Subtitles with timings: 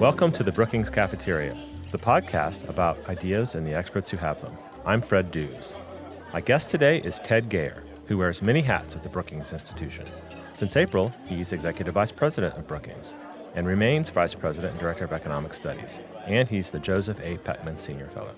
[0.00, 1.56] Welcome to the Brookings Cafeteria,
[1.92, 4.56] the podcast about ideas and the experts who have them.
[4.84, 5.72] I'm Fred Dews.
[6.32, 10.06] My guest today is Ted Gayer, who wears many hats at the Brookings Institution.
[10.54, 13.14] Since April, he's Executive Vice President of Brookings
[13.54, 17.36] and remains Vice President and Director of Economic Studies, and he's the Joseph A.
[17.36, 18.34] Pechman Senior Fellow.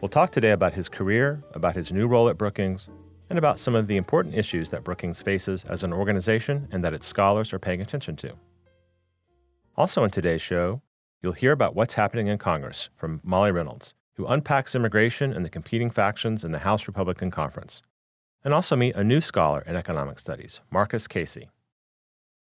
[0.00, 2.88] We'll talk today about his career, about his new role at Brookings,
[3.34, 6.94] and about some of the important issues that Brookings faces as an organization and that
[6.94, 8.32] its scholars are paying attention to.
[9.76, 10.80] Also, in today's show,
[11.20, 15.50] you'll hear about what's happening in Congress from Molly Reynolds, who unpacks immigration and the
[15.50, 17.82] competing factions in the House Republican Conference,
[18.44, 21.48] and also meet a new scholar in economic studies, Marcus Casey.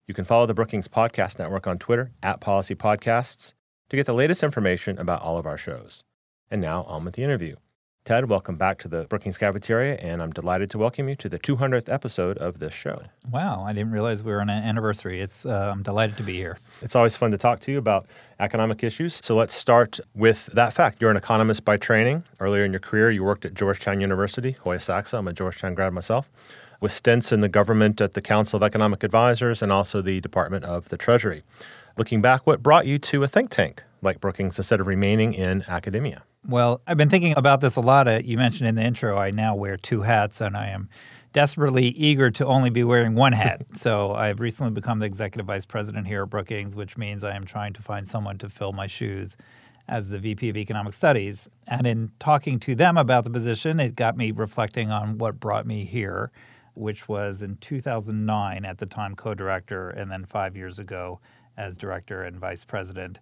[0.06, 3.54] You can follow the Brookings Podcast Network on Twitter at Policy Podcasts
[3.90, 6.04] to get the latest information about all of our shows.
[6.52, 7.56] And now on with the interview.
[8.06, 11.40] Ted, welcome back to the Brookings Cafeteria, and I'm delighted to welcome you to the
[11.40, 13.02] 200th episode of this show.
[13.32, 15.22] Wow, I didn't realize we were on an anniversary.
[15.22, 16.58] It's uh, I'm delighted to be here.
[16.82, 18.06] It's always fun to talk to you about
[18.42, 19.22] economic issues.
[19.24, 21.02] So let's start with that fact.
[21.02, 22.26] You're an economist by training.
[22.42, 25.16] Earlier in your career, you worked at Georgetown University, Hoya Saxa.
[25.16, 26.30] I'm a Georgetown grad myself,
[26.82, 30.66] with stints in the government at the Council of Economic Advisors and also the Department
[30.66, 31.44] of the Treasury.
[31.98, 35.64] Looking back, what brought you to a think tank like Brookings instead of remaining in
[35.70, 36.24] academia?
[36.46, 38.10] Well, I've been thinking about this a lot.
[38.10, 40.90] Uh, you mentioned in the intro, I now wear two hats, and I am
[41.32, 43.66] desperately eager to only be wearing one hat.
[43.76, 47.46] so I've recently become the executive vice president here at Brookings, which means I am
[47.46, 49.38] trying to find someone to fill my shoes
[49.88, 51.50] as the VP of Economic Studies.
[51.66, 55.66] And in talking to them about the position, it got me reflecting on what brought
[55.66, 56.30] me here,
[56.74, 61.22] which was in 2009, at the time co director, and then five years ago
[61.56, 63.20] as director and vice president.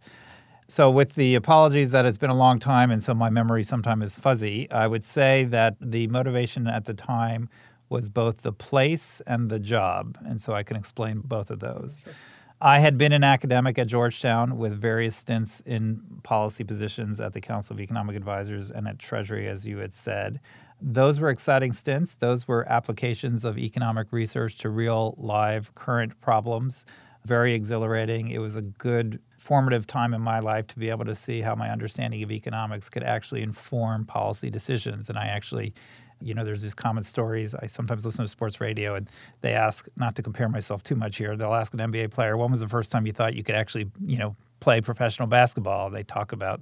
[0.72, 4.06] So, with the apologies that it's been a long time and so my memory sometimes
[4.06, 7.50] is fuzzy, I would say that the motivation at the time
[7.90, 10.18] was both the place and the job.
[10.26, 12.00] And so I can explain both of those.
[12.06, 12.14] Sure.
[12.62, 17.42] I had been an academic at Georgetown with various stints in policy positions at the
[17.42, 20.40] Council of Economic Advisors and at Treasury, as you had said.
[20.82, 22.16] Those were exciting stints.
[22.16, 26.86] Those were applications of economic research to real, live, current problems.
[27.26, 28.30] Very exhilarating.
[28.30, 31.56] It was a good formative time in my life to be able to see how
[31.56, 35.10] my understanding of economics could actually inform policy decisions.
[35.10, 35.74] And I actually,
[36.22, 37.56] you know, there's these common stories.
[37.56, 39.10] I sometimes listen to sports radio and
[39.42, 42.52] they ask, not to compare myself too much here, they'll ask an NBA player, when
[42.52, 45.90] was the first time you thought you could actually, you know, play professional basketball?
[45.90, 46.62] They talk about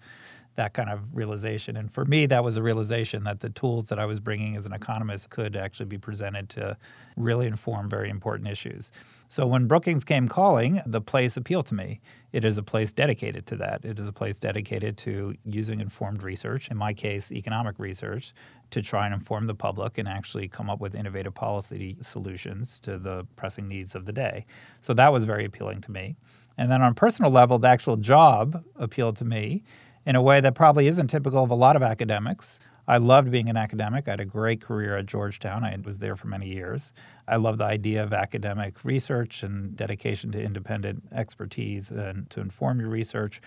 [0.59, 1.78] that kind of realization.
[1.78, 4.66] And for me, that was a realization that the tools that I was bringing as
[4.66, 6.75] an economist could actually be presented to
[7.16, 8.92] really inform very important issues.
[9.30, 12.02] So when Brookings came calling, the place appealed to me.
[12.34, 13.86] It is a place dedicated to that.
[13.86, 18.34] It is a place dedicated to using informed research, in my case, economic research,
[18.72, 22.98] to try and inform the public and actually come up with innovative policy solutions to
[22.98, 24.46] the pressing needs of the day.
[24.81, 26.18] So that was very appealing to me.
[26.58, 29.64] And then on a personal level, the actual job appealed to me
[30.09, 32.58] in a way that probably isn't typical of a lot of academics.
[32.88, 34.08] I loved being an academic.
[34.08, 35.64] I had a great career at Georgetown.
[35.64, 36.94] I was there for many years.
[37.28, 42.80] I love the idea of academic research and dedication to independent expertise and to inform
[42.80, 43.40] your research.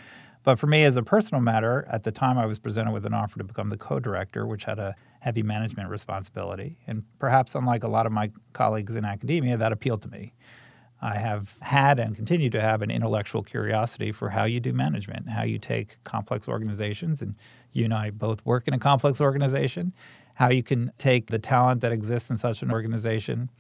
[0.45, 3.12] But for me, as a personal matter, at the time I was presented with an
[3.12, 6.78] offer to become the co director, which had a heavy management responsibility.
[6.87, 10.33] And perhaps, unlike a lot of my colleagues in academia, that appealed to me.
[11.03, 15.29] I have had and continue to have an intellectual curiosity for how you do management,
[15.29, 17.35] how you take complex organizations, and
[17.73, 19.93] you and I both work in a complex organization,
[20.35, 23.51] how you can take the talent that exists in such an organization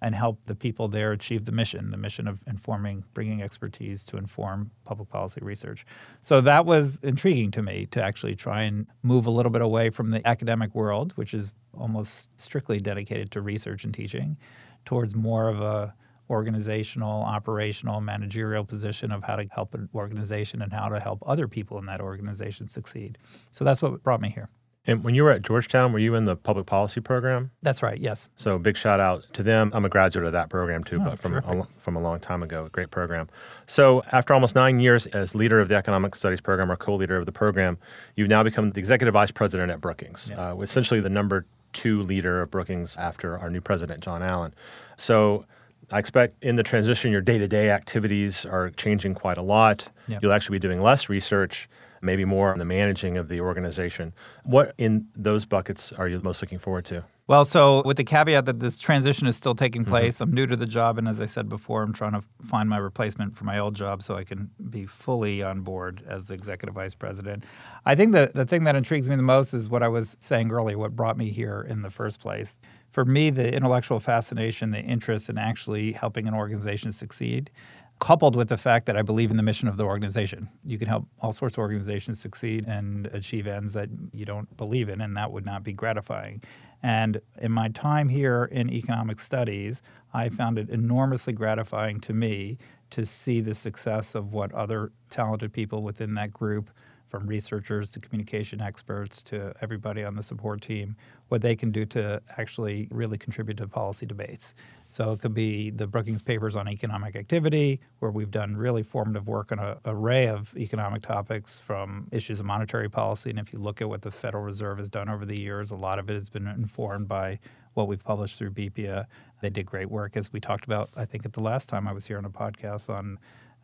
[0.00, 4.16] and help the people there achieve the mission, the mission of informing, bringing expertise to
[4.16, 5.84] inform public policy research.
[6.20, 9.90] So that was intriguing to me to actually try and move a little bit away
[9.90, 14.36] from the academic world, which is almost strictly dedicated to research and teaching,
[14.84, 15.94] towards more of a
[16.32, 21.46] organizational, operational, managerial position of how to help an organization and how to help other
[21.46, 23.18] people in that organization succeed.
[23.52, 24.48] So that's what brought me here.
[24.84, 27.52] And when you were at Georgetown, were you in the public policy program?
[27.62, 28.00] That's right.
[28.00, 28.28] Yes.
[28.36, 29.70] So big shout out to them.
[29.74, 32.42] I'm a graduate of that program too, oh, but from a, from a long time
[32.42, 32.68] ago.
[32.72, 33.28] Great program.
[33.66, 37.26] So after almost nine years as leader of the economic studies program or co-leader of
[37.26, 37.78] the program,
[38.16, 40.50] you've now become the executive vice president at Brookings, yeah.
[40.50, 44.52] uh, essentially the number two leader of Brookings after our new president, John Allen.
[44.96, 45.46] So
[45.92, 49.88] I expect in the transition, your day to day activities are changing quite a lot.
[50.08, 50.22] Yep.
[50.22, 51.68] You'll actually be doing less research,
[52.00, 54.14] maybe more on the managing of the organization.
[54.44, 57.04] What in those buckets are you most looking forward to?
[57.28, 59.90] Well, so with the caveat that this transition is still taking mm-hmm.
[59.90, 60.24] place, mm-hmm.
[60.24, 60.98] I'm new to the job.
[60.98, 64.02] And as I said before, I'm trying to find my replacement for my old job
[64.02, 67.44] so I can be fully on board as the executive vice president.
[67.84, 70.50] I think that the thing that intrigues me the most is what I was saying
[70.50, 72.56] earlier, what brought me here in the first place
[72.92, 77.50] for me, the intellectual fascination, the interest in actually helping an organization succeed,
[77.98, 80.48] coupled with the fact that I believe in the mission of the organization.
[80.64, 84.88] You can help all sorts of organizations succeed and achieve ends that you don't believe
[84.88, 86.42] in, and that would not be gratifying.
[86.82, 92.58] And in my time here in economic studies, I found it enormously gratifying to me
[92.90, 96.70] to see the success of what other talented people within that group
[97.12, 100.96] from researchers to communication experts to everybody on the support team,
[101.28, 104.54] what they can do to actually really contribute to policy debates.
[104.88, 109.28] So it could be the Brookings papers on economic activity, where we've done really formative
[109.28, 113.28] work on an array of economic topics from issues of monetary policy.
[113.28, 115.76] And if you look at what the Federal Reserve has done over the years, a
[115.76, 117.38] lot of it has been informed by
[117.74, 119.04] what we've published through BPEA.
[119.42, 121.92] They did great work, as we talked about, I think, at the last time I
[121.92, 123.18] was here on a podcast on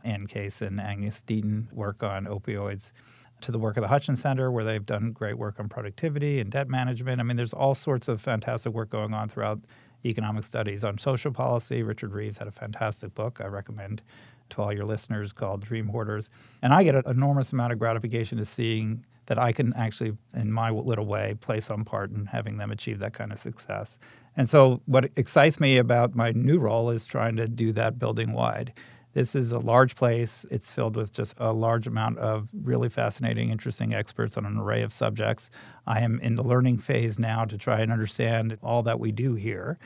[0.05, 2.93] Anne Case and Angus Deaton work on opioids
[3.43, 6.51] to the work of the Hutchins Center, where they've done great work on productivity and
[6.51, 7.21] debt management.
[7.21, 9.61] I mean, there's all sorts of fantastic work going on throughout
[10.05, 11.83] economic studies on social policy.
[11.83, 14.03] Richard Reeves had a fantastic book I recommend
[14.51, 16.31] to all your listeners called Dream Hoarders.
[16.63, 20.51] And I get an enormous amount of gratification to seeing that I can actually, in
[20.51, 23.99] my little way, play some part in having them achieve that kind of success.
[24.37, 28.33] And so, what excites me about my new role is trying to do that building
[28.33, 28.73] wide.
[29.19, 30.47] This is a large place.
[30.49, 34.83] It's filled with just a large amount of really fascinating, interesting experts on an array
[34.83, 35.51] of subjects.
[35.89, 39.35] I am in the learning phase now to try and understand all that we do
[39.35, 39.77] here.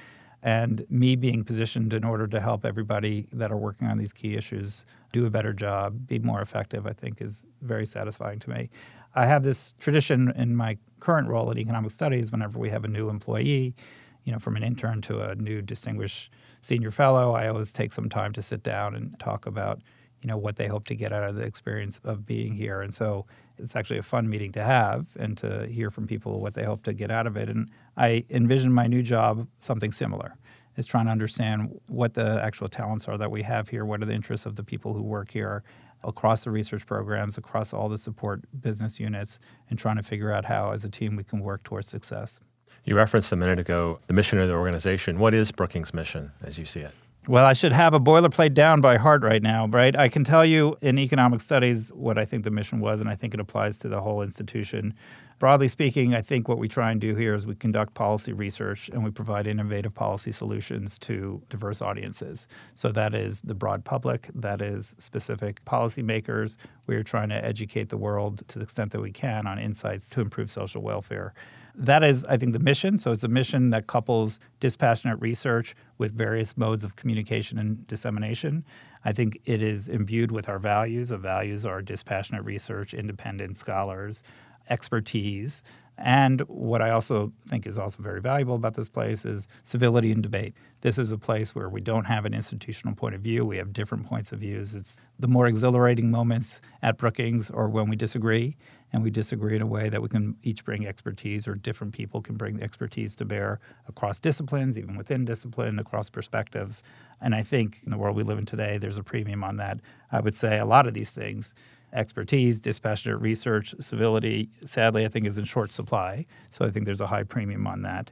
[0.42, 4.36] And me being positioned in order to help everybody that are working on these key
[4.36, 8.68] issues do a better job, be more effective, I think is very satisfying to me.
[9.14, 12.88] I have this tradition in my current role at Economic Studies whenever we have a
[12.88, 13.74] new employee,
[14.24, 16.30] you know, from an intern to a new distinguished
[16.60, 19.80] senior fellow, I always take some time to sit down and talk about,
[20.20, 22.80] you know, what they hope to get out of the experience of being here.
[22.82, 23.26] And so
[23.58, 26.84] it's actually a fun meeting to have and to hear from people what they hope
[26.84, 27.48] to get out of it.
[27.48, 30.36] And I envision my new job something similar.
[30.74, 34.06] Is trying to understand what the actual talents are that we have here, what are
[34.06, 35.62] the interests of the people who work here
[36.02, 39.38] across the research programs, across all the support business units,
[39.68, 42.40] and trying to figure out how, as a team, we can work towards success.
[42.84, 45.18] You referenced a minute ago the mission of the organization.
[45.18, 46.92] What is Brookings' mission as you see it?
[47.28, 49.96] Well, I should have a boilerplate down by heart right now, right?
[49.96, 53.14] I can tell you in economic studies what I think the mission was, and I
[53.14, 54.94] think it applies to the whole institution.
[55.38, 58.88] Broadly speaking, I think what we try and do here is we conduct policy research
[58.92, 62.48] and we provide innovative policy solutions to diverse audiences.
[62.74, 66.56] So that is the broad public, that is specific policymakers.
[66.88, 70.08] We are trying to educate the world to the extent that we can on insights
[70.10, 71.34] to improve social welfare.
[71.74, 72.98] That is, I think, the mission.
[72.98, 78.64] So it's a mission that couples dispassionate research with various modes of communication and dissemination.
[79.04, 81.10] I think it is imbued with our values.
[81.10, 84.22] Our values are dispassionate research, independent scholars,
[84.68, 85.62] expertise.
[85.98, 90.22] And what I also think is also very valuable about this place is civility and
[90.22, 90.54] debate.
[90.80, 93.44] This is a place where we don't have an institutional point of view.
[93.44, 94.74] We have different points of views.
[94.74, 98.56] It's the more exhilarating moments at Brookings or when we disagree,
[98.92, 102.20] and we disagree in a way that we can each bring expertise or different people
[102.20, 103.58] can bring expertise to bear
[103.88, 106.82] across disciplines, even within discipline, across perspectives.
[107.20, 109.80] And I think in the world we live in today, there's a premium on that.
[110.10, 111.54] I would say a lot of these things
[111.94, 116.24] expertise, dispassionate research, civility, sadly, I think is in short supply.
[116.50, 118.10] So I think there's a high premium on that.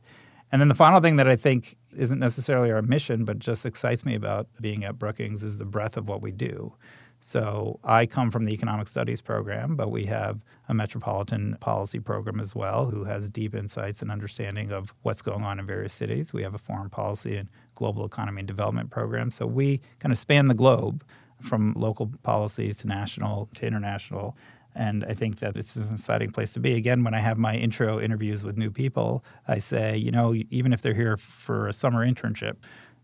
[0.53, 4.05] And then the final thing that I think isn't necessarily our mission, but just excites
[4.05, 6.75] me about being at Brookings is the breadth of what we do.
[7.21, 12.41] So I come from the economic studies program, but we have a metropolitan policy program
[12.41, 16.33] as well, who has deep insights and understanding of what's going on in various cities.
[16.33, 19.31] We have a foreign policy and global economy and development program.
[19.31, 21.05] So we kind of span the globe
[21.43, 24.37] from local policies to national to international.
[24.75, 26.75] And I think that it's an exciting place to be.
[26.75, 30.73] Again, when I have my intro interviews with new people, I say, you know, even
[30.73, 32.57] if they're here for a summer internship,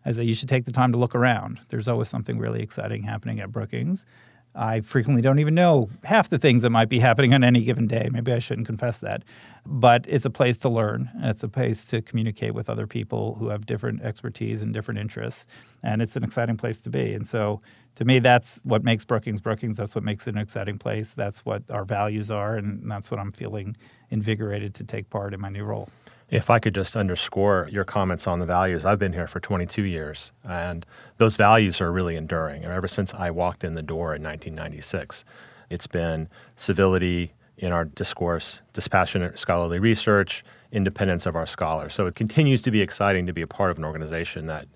[0.06, 1.60] I that you should take the time to look around.
[1.68, 4.06] There's always something really exciting happening at Brookings.
[4.54, 7.86] I frequently don't even know half the things that might be happening on any given
[7.86, 8.08] day.
[8.10, 9.22] Maybe I shouldn't confess that.
[9.66, 11.10] But it's a place to learn.
[11.16, 15.44] It's a place to communicate with other people who have different expertise and different interests.
[15.82, 17.12] And it's an exciting place to be.
[17.12, 17.60] And so
[17.96, 19.76] to me, that's what makes Brookings Brookings.
[19.76, 21.12] That's what makes it an exciting place.
[21.12, 22.56] That's what our values are.
[22.56, 23.76] And that's what I'm feeling
[24.08, 25.90] invigorated to take part in my new role.
[26.28, 29.83] If I could just underscore your comments on the values, I've been here for 22
[29.83, 30.85] years, and
[31.18, 32.64] those values are really enduring.
[32.64, 35.25] And Ever since I walked in the door in 1996,
[35.71, 41.95] it's been civility in our discourse, dispassionate scholarly research, independence of our scholars.
[41.95, 44.66] So it continues to be exciting to be a part of an organization that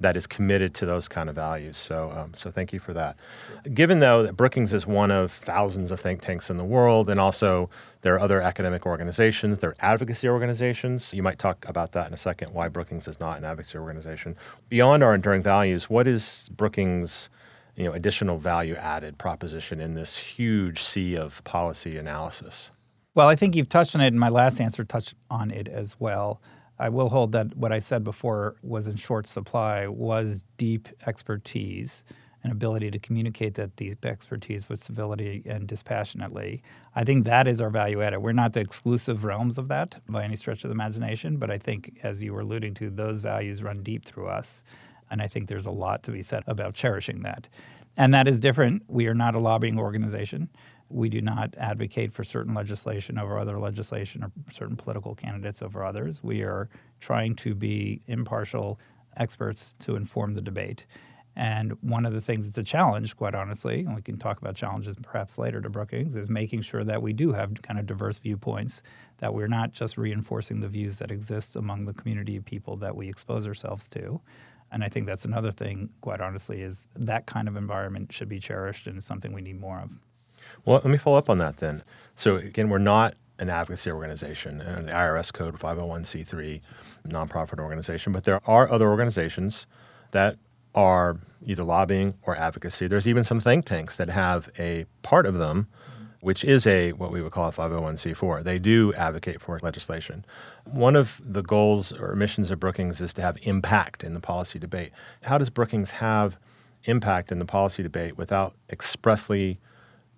[0.00, 1.76] that is committed to those kind of values.
[1.76, 3.16] So, um, so thank you for that.
[3.72, 7.20] Given though that Brookings is one of thousands of think tanks in the world, and
[7.20, 7.68] also
[8.00, 11.12] there are other academic organizations, there are advocacy organizations.
[11.12, 12.52] You might talk about that in a second.
[12.54, 14.36] Why Brookings is not an advocacy organization.
[14.70, 17.28] Beyond our enduring values, what is Brookings'
[17.76, 22.70] you know, additional value added proposition in this huge sea of policy analysis?
[23.14, 25.96] Well, I think you've touched on it, and my last answer touched on it as
[25.98, 26.40] well.
[26.80, 32.02] I will hold that what I said before was in short supply was deep expertise
[32.42, 36.62] and ability to communicate that deep expertise with civility and dispassionately.
[36.96, 38.20] I think that is our value added.
[38.20, 41.58] We're not the exclusive realms of that by any stretch of the imagination, but I
[41.58, 44.64] think, as you were alluding to, those values run deep through us.
[45.10, 47.46] And I think there's a lot to be said about cherishing that.
[47.98, 48.84] And that is different.
[48.88, 50.48] We are not a lobbying organization.
[50.90, 55.84] We do not advocate for certain legislation over other legislation or certain political candidates over
[55.84, 56.22] others.
[56.22, 56.68] We are
[56.98, 58.78] trying to be impartial
[59.16, 60.86] experts to inform the debate.
[61.36, 64.56] And one of the things that's a challenge, quite honestly, and we can talk about
[64.56, 68.18] challenges perhaps later to Brookings, is making sure that we do have kind of diverse
[68.18, 68.82] viewpoints,
[69.18, 72.96] that we're not just reinforcing the views that exist among the community of people that
[72.96, 74.20] we expose ourselves to.
[74.72, 78.40] And I think that's another thing, quite honestly, is that kind of environment should be
[78.40, 79.90] cherished and is something we need more of.
[80.64, 81.82] Well, let me follow up on that then.
[82.16, 86.60] So, again, we're not an advocacy organization an IRS code 501c3
[87.08, 89.66] nonprofit organization, but there are other organizations
[90.10, 90.36] that
[90.74, 92.86] are either lobbying or advocacy.
[92.86, 95.68] There's even some think tanks that have a part of them
[96.20, 98.44] which is a what we would call a 501c4.
[98.44, 100.24] They do advocate for legislation.
[100.64, 104.58] One of the goals or missions of Brookings is to have impact in the policy
[104.58, 104.92] debate.
[105.22, 106.38] How does Brookings have
[106.84, 109.58] impact in the policy debate without expressly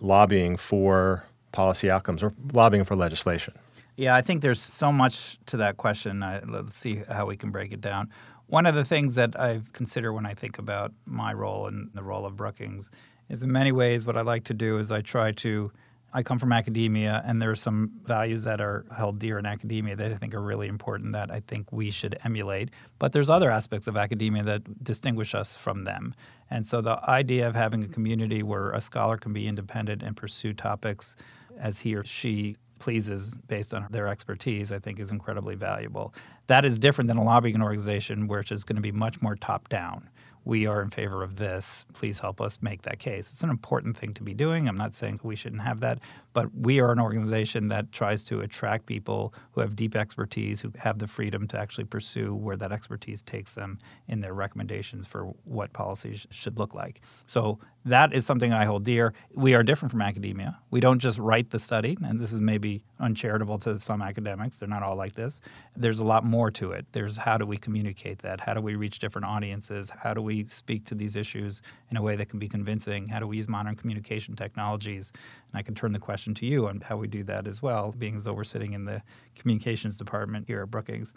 [0.02, 3.54] lobbying for policy outcomes or lobbying for legislation?
[3.97, 6.23] Yeah, I think there's so much to that question.
[6.23, 8.11] I, let's see how we can break it down.
[8.47, 12.02] One of the things that I consider when I think about my role and the
[12.02, 12.90] role of Brookings
[13.28, 15.71] is in many ways what I like to do is I try to
[16.14, 19.97] I come from academia, and there are some values that are held dear in academia
[19.97, 22.71] that I think are really important that I think we should emulate.
[22.99, 26.14] But there's other aspects of academia that distinguish us from them.
[26.50, 30.14] And so the idea of having a community where a scholar can be independent and
[30.14, 31.16] pursue topics
[31.59, 36.12] as he or she pleases based on their expertise, I think is incredibly valuable.
[36.49, 39.69] That is different than a lobbying organization, which is going to be much more top
[39.69, 40.11] down
[40.44, 41.84] we are in favor of this.
[41.92, 43.30] Please help us make that case.
[43.30, 44.68] It's an important thing to be doing.
[44.68, 45.99] I'm not saying we shouldn't have that,
[46.33, 50.73] but we are an organization that tries to attract people who have deep expertise, who
[50.79, 55.33] have the freedom to actually pursue where that expertise takes them in their recommendations for
[55.45, 57.01] what policies should look like.
[57.27, 59.12] So that is something I hold dear.
[59.35, 60.59] We are different from academia.
[60.71, 64.57] We don't just write the study, and this is maybe uncharitable to some academics.
[64.57, 65.41] They're not all like this.
[65.77, 66.87] There's a lot more to it.
[66.93, 68.41] There's how do we communicate that?
[68.41, 69.91] How do we reach different audiences?
[69.91, 71.61] How do we speak to these issues
[71.91, 73.09] in a way that can be convincing?
[73.09, 75.12] How do we use modern communication technologies?
[75.52, 77.92] And I can turn the question to you on how we do that as well,
[77.92, 79.02] being as though we're sitting in the
[79.35, 81.12] communications department here at Brookings.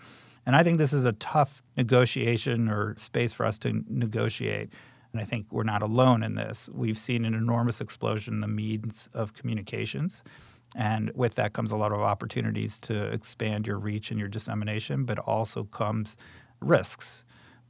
[0.46, 4.70] And I think this is a tough negotiation or space for us to negotiate
[5.15, 6.68] and I think we're not alone in this.
[6.74, 10.22] We've seen an enormous explosion in the means of communications.
[10.75, 15.06] And with that comes a lot of opportunities to expand your reach and your dissemination,
[15.06, 16.18] but also comes
[16.60, 17.24] risks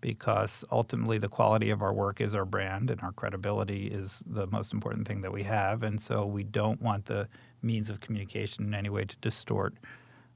[0.05, 4.45] because ultimately the quality of our work is our brand and our credibility is the
[4.45, 5.81] most important thing that we have.
[5.81, 7.27] And so we don't want the
[7.63, 9.73] means of communication in any way to distort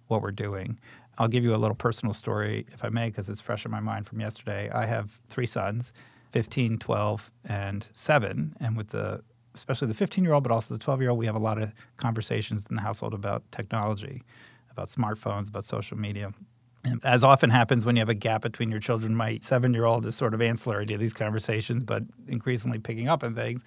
[0.07, 0.79] what we're doing.
[1.19, 3.79] I'll give you a little personal story, if I may, because it's fresh in my
[3.79, 4.71] mind from yesterday.
[4.73, 5.93] I have three sons
[6.31, 8.55] 15, 12, and 7.
[8.59, 9.21] And with the
[9.53, 11.61] especially the 15 year old, but also the 12 year old, we have a lot
[11.61, 14.23] of conversations in the household about technology,
[14.71, 16.33] about smartphones, about social media.
[16.83, 19.85] And as often happens when you have a gap between your children, my seven year
[19.85, 23.61] old is sort of ancillary to these conversations, but increasingly picking up on things.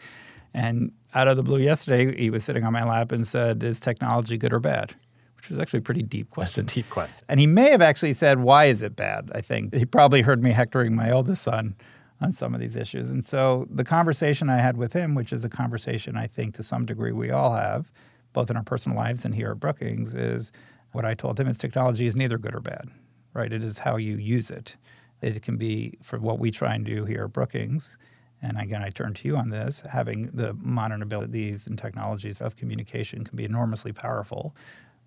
[0.54, 3.80] And out of the blue yesterday, he was sitting on my lap and said, Is
[3.80, 4.94] technology good or bad?
[5.36, 6.64] Which was actually a pretty deep question.
[6.64, 7.22] That's a deep question.
[7.28, 9.30] And he may have actually said, Why is it bad?
[9.34, 11.74] I think he probably heard me hectoring my oldest son
[12.20, 13.10] on some of these issues.
[13.10, 16.62] And so the conversation I had with him, which is a conversation I think to
[16.62, 17.90] some degree we all have,
[18.32, 20.52] both in our personal lives and here at Brookings, is
[20.92, 22.88] what I told him is technology is neither good or bad,
[23.34, 23.52] right?
[23.52, 24.76] It is how you use it.
[25.20, 27.96] It can be for what we try and do here at Brookings.
[28.42, 29.82] And again, I turn to you on this.
[29.88, 34.54] Having the modern abilities and technologies of communication can be enormously powerful.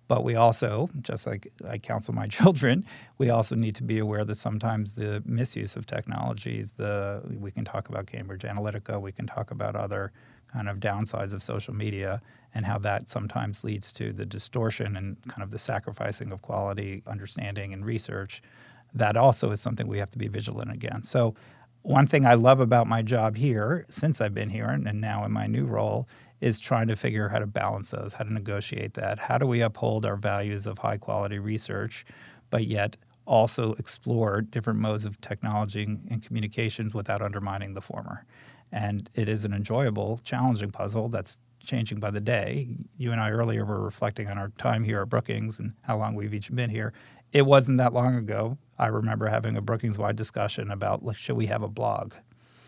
[0.08, 2.84] But we also, just like I counsel my children,
[3.18, 7.64] we also need to be aware that sometimes the misuse of technologies, the we can
[7.64, 10.12] talk about Cambridge Analytica, we can talk about other
[10.52, 12.22] kind of downsides of social media
[12.56, 17.02] and how that sometimes leads to the distortion and kind of the sacrificing of quality
[17.06, 18.42] understanding and research.
[18.94, 21.12] That also is something we have to be vigilant against.
[21.12, 21.34] So
[21.82, 25.32] one thing I love about my job here, since I've been here and, now in
[25.32, 26.08] my new role,
[26.40, 29.18] is trying to figure out how to balance those, how to negotiate that.
[29.18, 32.06] How do we uphold our values of high quality research,
[32.48, 32.96] but yet
[33.26, 38.24] also explore different modes of technology and communications without undermining the former?
[38.72, 41.36] And it is an enjoyable, challenging puzzle that's
[41.66, 42.68] changing by the day.
[42.96, 46.14] You and I earlier were reflecting on our time here at Brookings and how long
[46.14, 46.92] we've each been here.
[47.32, 48.56] It wasn't that long ago.
[48.78, 52.14] I remember having a Brookings wide discussion about like, should we have a blog?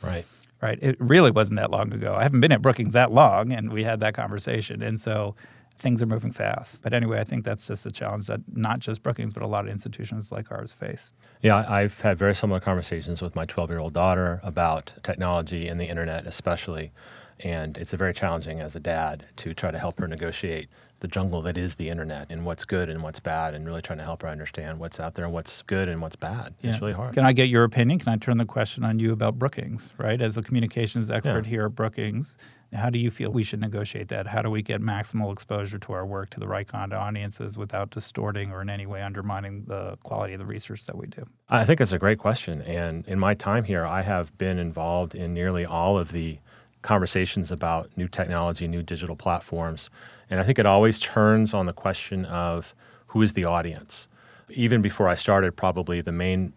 [0.03, 0.27] Right.
[0.61, 0.79] Right.
[0.83, 2.15] It really wasn't that long ago.
[2.17, 4.83] I haven't been at Brookings that long, and we had that conversation.
[4.83, 5.37] And so
[5.79, 6.83] things are moving fast.
[6.83, 9.65] But anyway, I think that's just a challenge that not just Brookings, but a lot
[9.65, 11.13] of institutions like ours face.
[11.43, 15.81] Yeah, I've had very similar conversations with my 12 year old daughter about technology and
[15.81, 16.93] the internet, especially.
[17.41, 20.69] And it's a very challenging as a dad to try to help her negotiate
[21.01, 23.99] the jungle that is the internet and what's good and what's bad and really trying
[23.99, 26.55] to help her understand what's out there and what's good and what's bad.
[26.61, 26.73] Yeah.
[26.73, 27.15] It's really hard.
[27.15, 28.01] Can I get your opinion?
[28.01, 30.21] Can I turn the question on you about Brookings, right?
[30.21, 31.51] As a communications expert yeah.
[31.51, 32.37] here at Brookings,
[32.73, 34.27] how do you feel we should negotiate that?
[34.27, 37.57] How do we get maximal exposure to our work to the right kind of audiences
[37.57, 41.27] without distorting or in any way undermining the quality of the research that we do?
[41.49, 42.61] I think it's a great question.
[42.63, 46.39] And in my time here, I have been involved in nearly all of the
[46.83, 49.91] conversations about new technology, new digital platforms.
[50.31, 52.75] And I think it always turns on the question of
[53.09, 54.09] who is the audience.
[54.51, 56.53] Even before I started, probably the main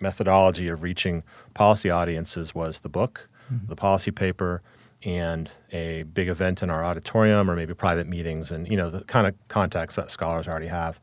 [0.00, 1.22] methodology of reaching
[1.54, 3.66] policy audiences was the book, mm-hmm.
[3.66, 4.62] the policy paper,
[5.02, 9.02] and a big event in our auditorium or maybe private meetings and you know the
[9.04, 10.98] kind of contacts that scholars already have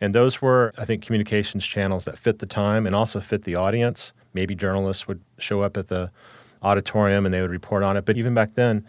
[0.00, 3.54] and those were i think communications channels that fit the time and also fit the
[3.54, 6.10] audience maybe journalists would show up at the
[6.62, 8.04] auditorium and they would report on it.
[8.04, 8.84] But even back then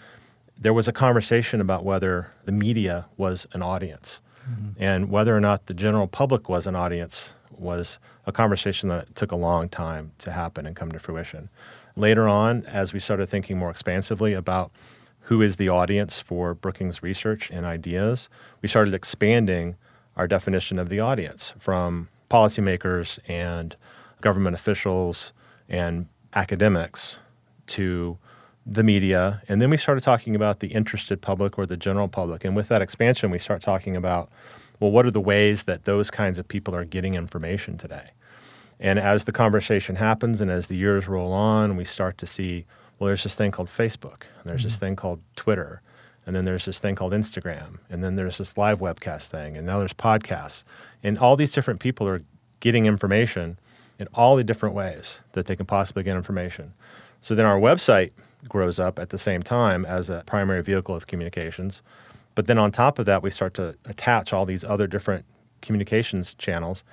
[0.60, 4.22] there was a conversation about whether the media was an audience.
[4.50, 4.82] Mm-hmm.
[4.82, 9.34] and whether or not the general public was an audience was a conversation that took
[9.34, 11.50] a long time to happen and come to fruition.
[11.98, 14.72] Later on, as we started thinking more expansively about
[15.22, 18.30] who is the audience for Brookings research and ideas,
[18.62, 19.76] we started expanding
[20.16, 23.76] our definition of the audience from policymakers and
[24.22, 25.34] government officials
[25.68, 27.18] and academics
[27.68, 28.18] to
[28.66, 29.42] the media.
[29.48, 32.44] And then we started talking about the interested public or the general public.
[32.44, 34.30] And with that expansion, we start talking about
[34.80, 38.12] well, what are the ways that those kinds of people are getting information today?
[38.80, 42.66] And as the conversation happens and as the years roll on, we start to see
[43.00, 44.70] well, there's this thing called Facebook, and there's mm-hmm.
[44.70, 45.82] this thing called Twitter,
[46.26, 49.68] and then there's this thing called Instagram, and then there's this live webcast thing, and
[49.68, 50.64] now there's podcasts.
[51.04, 52.24] And all these different people are
[52.60, 53.60] getting information
[54.00, 56.74] in all the different ways that they can possibly get information.
[57.28, 58.12] So then our website
[58.48, 61.82] grows up at the same time as a primary vehicle of communications.
[62.36, 65.26] But then on top of that, we start to attach all these other different
[65.62, 66.84] communications channels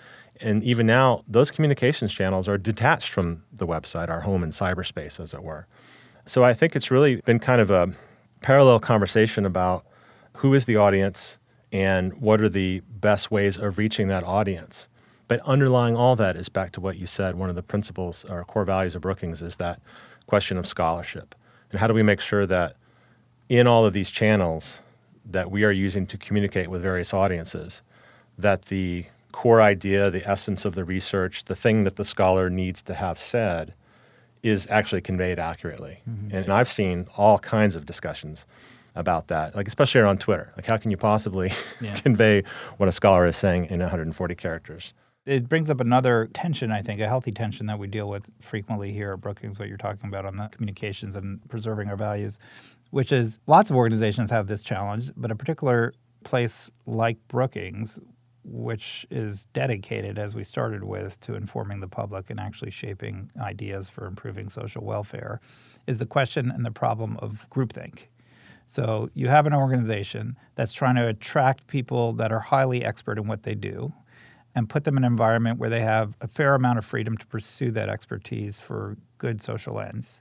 [0.41, 5.21] and even now, those communications channels are detached from the website, our home in cyberspace,
[5.21, 5.67] as it were.
[6.27, 7.93] So I think it's really been kind of a
[8.41, 9.87] parallel conversation about
[10.39, 11.39] who is the audience
[11.73, 14.89] and what are the best ways of reaching that audience.
[15.35, 17.35] But underlying all that is back to what you said.
[17.35, 19.81] One of the principles or core values of Brookings is that
[20.29, 21.35] question of scholarship.
[21.73, 22.77] And how do we make sure that
[23.49, 24.79] in all of these channels
[25.29, 27.83] that we are using to communicate with various audiences,
[28.39, 32.81] that the core idea, the essence of the research, the thing that the scholar needs
[32.83, 33.75] to have said
[34.45, 35.99] is actually conveyed accurately.
[36.09, 36.27] Mm-hmm.
[36.27, 38.47] And, and I've seen all kinds of discussions
[38.95, 40.53] about that, like especially on Twitter.
[40.55, 41.95] Like, how can you possibly yeah.
[42.03, 42.45] convey
[42.77, 44.95] what a scholar is saying in 140 characters?
[45.27, 48.93] It brings up another tension, I think, a healthy tension that we deal with frequently
[48.93, 52.39] here at Brookings, what you're talking about on the communications and preserving our values,
[52.91, 57.99] which is lots of organizations have this challenge, but a particular place like Brookings,
[58.45, 63.89] which is dedicated, as we started with, to informing the public and actually shaping ideas
[63.89, 65.41] for improving social welfare,
[65.87, 68.09] is the question and the problem of groupthink.
[68.69, 73.27] So you have an organization that's trying to attract people that are highly expert in
[73.27, 73.95] what they do
[74.55, 77.27] and put them in an environment where they have a fair amount of freedom to
[77.27, 80.21] pursue that expertise for good social ends.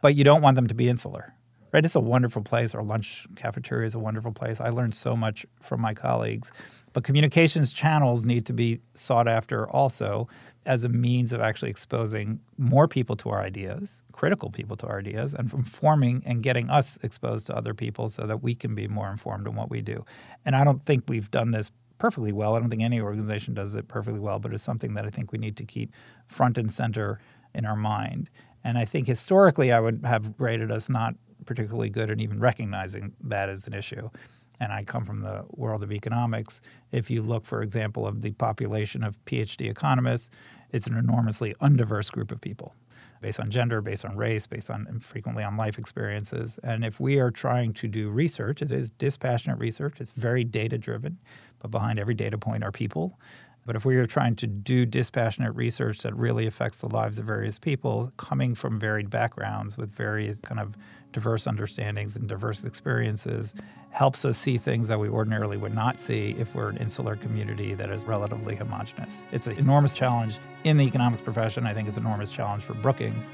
[0.00, 1.34] But you don't want them to be insular.
[1.72, 1.84] Right?
[1.84, 2.74] It's a wonderful place.
[2.74, 4.60] Our lunch cafeteria is a wonderful place.
[4.60, 6.52] I learned so much from my colleagues
[6.92, 10.28] but communications channels need to be sought after also
[10.64, 15.00] as a means of actually exposing more people to our ideas, critical people to our
[15.00, 18.86] ideas, and informing and getting us exposed to other people so that we can be
[18.86, 20.04] more informed in what we do.
[20.44, 22.56] And I don't think we've done this perfectly well.
[22.56, 25.30] I don't think any organization does it perfectly well, but it's something that I think
[25.30, 25.92] we need to keep
[26.26, 27.20] front and center
[27.54, 28.28] in our mind.
[28.64, 31.14] And I think historically, I would have rated us not
[31.46, 34.10] particularly good at even recognizing that as an issue
[34.58, 36.60] and I come from the world of economics,
[36.90, 40.28] if you look, for example, of the population of PhD economists,
[40.72, 42.74] it's an enormously undiverse group of people
[43.22, 46.58] based on gender, based on race, based on frequently on life experiences.
[46.62, 50.76] And if we are trying to do research, it is dispassionate research, it's very data
[50.76, 51.18] driven,
[51.60, 53.18] but behind every data point are people.
[53.64, 57.24] But if we are trying to do dispassionate research that really affects the lives of
[57.24, 60.74] various people coming from varied backgrounds with various kind of
[61.12, 63.54] diverse understandings and diverse experiences,
[63.90, 67.74] helps us see things that we ordinarily would not see if we're an insular community
[67.74, 69.22] that is relatively homogenous.
[69.32, 71.66] It's an enormous challenge in the economics profession.
[71.66, 73.30] I think it's an enormous challenge for Brookings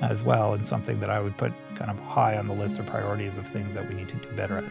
[0.00, 2.86] as well, and something that I would put kind of high on the list of
[2.86, 4.64] priorities of things that we need to do better at.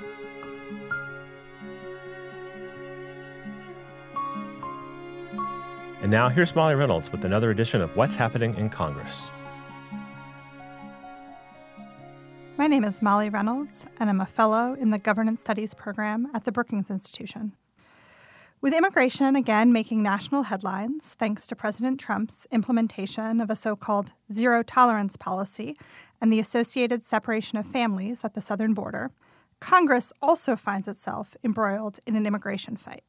[6.02, 9.28] And now here's Molly Reynolds with another edition of What's Happening in Congress.
[12.58, 16.44] My name is Molly Reynolds, and I'm a fellow in the Governance Studies program at
[16.44, 17.56] the Brookings Institution.
[18.62, 24.14] With immigration again making national headlines thanks to President Trump's implementation of a so called
[24.34, 25.78] zero tolerance policy
[26.20, 29.12] and the associated separation of families at the southern border,
[29.60, 33.04] Congress also finds itself embroiled in an immigration fight.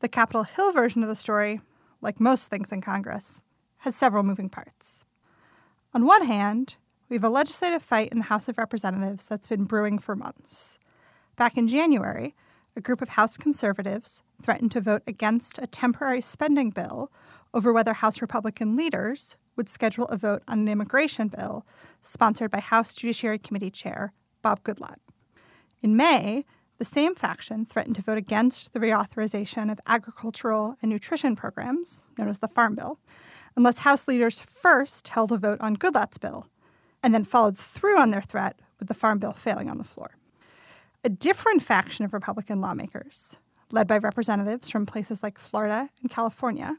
[0.00, 1.60] The Capitol Hill version of the story,
[2.00, 3.44] like most things in Congress,
[3.78, 5.04] has several moving parts.
[5.94, 6.74] On one hand,
[7.10, 10.78] we have a legislative fight in the House of Representatives that's been brewing for months.
[11.36, 12.36] Back in January,
[12.76, 17.10] a group of House conservatives threatened to vote against a temporary spending bill
[17.52, 21.66] over whether House Republican leaders would schedule a vote on an immigration bill
[22.00, 25.00] sponsored by House Judiciary Committee Chair Bob Goodlatte.
[25.82, 26.44] In May,
[26.78, 32.28] the same faction threatened to vote against the reauthorization of agricultural and nutrition programs, known
[32.28, 33.00] as the Farm Bill,
[33.56, 36.46] unless House leaders first held a vote on Goodlatte's bill
[37.02, 40.16] and then followed through on their threat with the Farm Bill failing on the floor.
[41.04, 43.36] A different faction of Republican lawmakers,
[43.70, 46.76] led by representatives from places like Florida and California,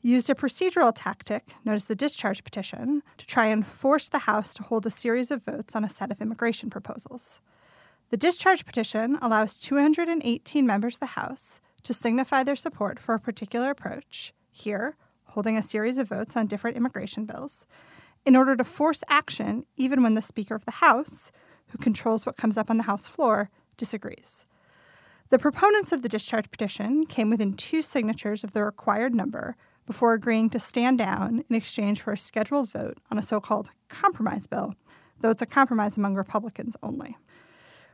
[0.00, 4.54] used a procedural tactic known as the discharge petition to try and force the House
[4.54, 7.40] to hold a series of votes on a set of immigration proposals.
[8.10, 13.20] The discharge petition allows 218 members of the House to signify their support for a
[13.20, 17.66] particular approach, here, holding a series of votes on different immigration bills,
[18.24, 21.30] in order to force action even when the Speaker of the House,
[21.68, 24.44] who controls what comes up on the House floor, disagrees.
[25.30, 30.12] The proponents of the discharge petition came within two signatures of the required number before
[30.14, 34.46] agreeing to stand down in exchange for a scheduled vote on a so called compromise
[34.46, 34.74] bill,
[35.20, 37.16] though it's a compromise among Republicans only.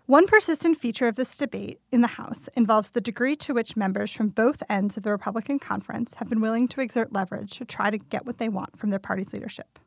[0.06, 4.12] One persistent feature of this debate in the House involves the degree to which members
[4.12, 7.90] from both ends of the Republican conference have been willing to exert leverage to try
[7.90, 9.78] to get what they want from their party's leadership.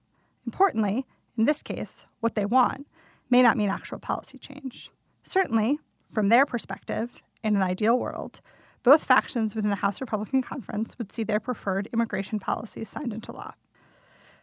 [0.48, 1.06] Importantly,
[1.38, 2.88] in this case, what they want
[3.30, 4.90] may not mean actual policy change.
[5.22, 5.78] Certainly,
[6.12, 8.40] from their perspective, in an ideal world,
[8.82, 13.34] both factions within the House Republican Conference would see their preferred immigration policies signed into
[13.34, 13.52] law.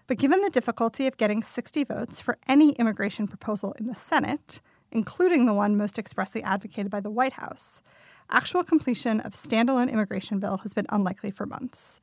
[0.07, 4.61] But given the difficulty of getting 60 votes for any immigration proposal in the Senate,
[4.93, 7.81] including the one most expressly advocated by the White House,
[8.29, 12.01] actual completion of standalone immigration bill has been unlikely for months.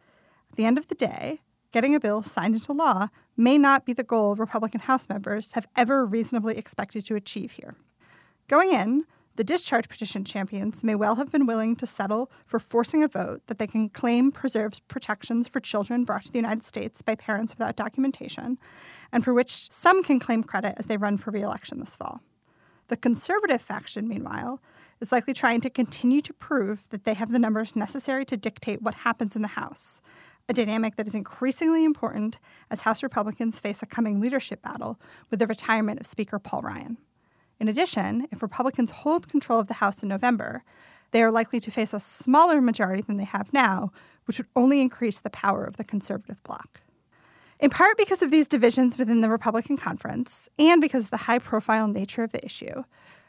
[0.49, 3.93] At the end of the day, getting a bill signed into law may not be
[3.93, 7.75] the goal Republican House members have ever reasonably expected to achieve here.
[8.47, 9.05] Going in,
[9.37, 13.41] the discharge petition champions may well have been willing to settle for forcing a vote
[13.47, 17.53] that they can claim preserves protections for children brought to the United States by parents
[17.53, 18.59] without documentation,
[19.11, 22.21] and for which some can claim credit as they run for reelection this fall.
[22.89, 24.59] The conservative faction, meanwhile,
[24.99, 28.81] is likely trying to continue to prove that they have the numbers necessary to dictate
[28.81, 30.01] what happens in the House,
[30.49, 32.37] a dynamic that is increasingly important
[32.69, 34.99] as House Republicans face a coming leadership battle
[35.29, 36.97] with the retirement of Speaker Paul Ryan.
[37.59, 40.63] In addition, if Republicans hold control of the House in November,
[41.11, 43.91] they are likely to face a smaller majority than they have now,
[44.25, 46.81] which would only increase the power of the conservative bloc.
[47.59, 51.37] In part because of these divisions within the Republican conference, and because of the high
[51.37, 52.83] profile nature of the issue,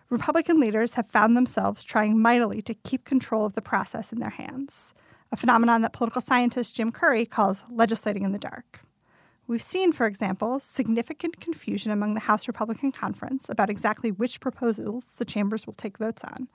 [0.09, 4.31] Republican leaders have found themselves trying mightily to keep control of the process in their
[4.31, 4.95] hands
[5.33, 8.83] a phenomenon that political scientist Jim Curry calls legislating in the dark.
[9.47, 15.05] We've seen, for example, significant confusion among the House Republican Conference about exactly which proposals
[15.17, 16.49] the chambers will take votes on.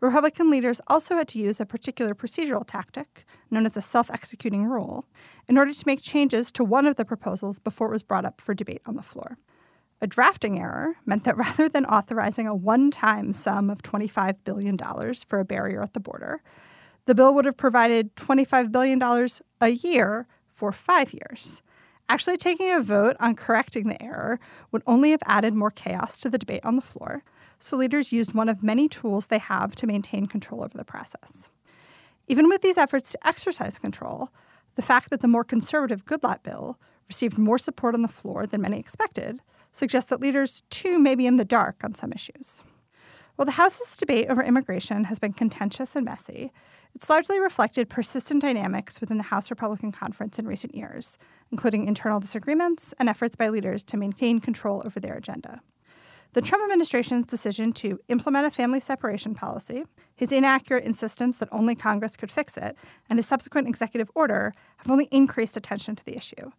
[0.00, 4.64] Republican leaders also had to use a particular procedural tactic, known as a self executing
[4.64, 5.04] rule,
[5.48, 8.40] in order to make changes to one of the proposals before it was brought up
[8.40, 9.36] for debate on the floor.
[10.00, 14.78] A drafting error meant that rather than authorizing a one time sum of $25 billion
[15.26, 16.42] for a barrier at the border,
[17.06, 19.00] the bill would have provided $25 billion
[19.60, 21.62] a year for five years.
[22.08, 24.38] Actually, taking a vote on correcting the error
[24.70, 27.24] would only have added more chaos to the debate on the floor,
[27.58, 31.48] so leaders used one of many tools they have to maintain control over the process.
[32.28, 34.30] Even with these efforts to exercise control,
[34.74, 38.60] the fact that the more conservative Goodlatte bill received more support on the floor than
[38.60, 39.40] many expected
[39.72, 42.62] suggests that leaders, too, may be in the dark on some issues.
[43.36, 46.52] While the House's debate over immigration has been contentious and messy,
[46.96, 51.18] It's largely reflected persistent dynamics within the House Republican Conference in recent years,
[51.52, 55.60] including internal disagreements and efforts by leaders to maintain control over their agenda.
[56.32, 61.74] The Trump administration's decision to implement a family separation policy, his inaccurate insistence that only
[61.74, 62.74] Congress could fix it,
[63.10, 66.50] and his subsequent executive order have only increased attention to the issue.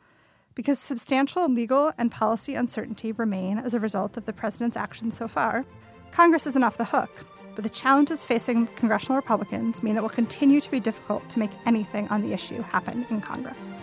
[0.53, 5.27] Because substantial legal and policy uncertainty remain as a result of the president's actions so
[5.27, 5.65] far,
[6.11, 7.25] Congress isn't off the hook
[7.57, 11.49] but the challenges facing congressional Republicans mean it will continue to be difficult to make
[11.65, 13.81] anything on the issue happen in Congress.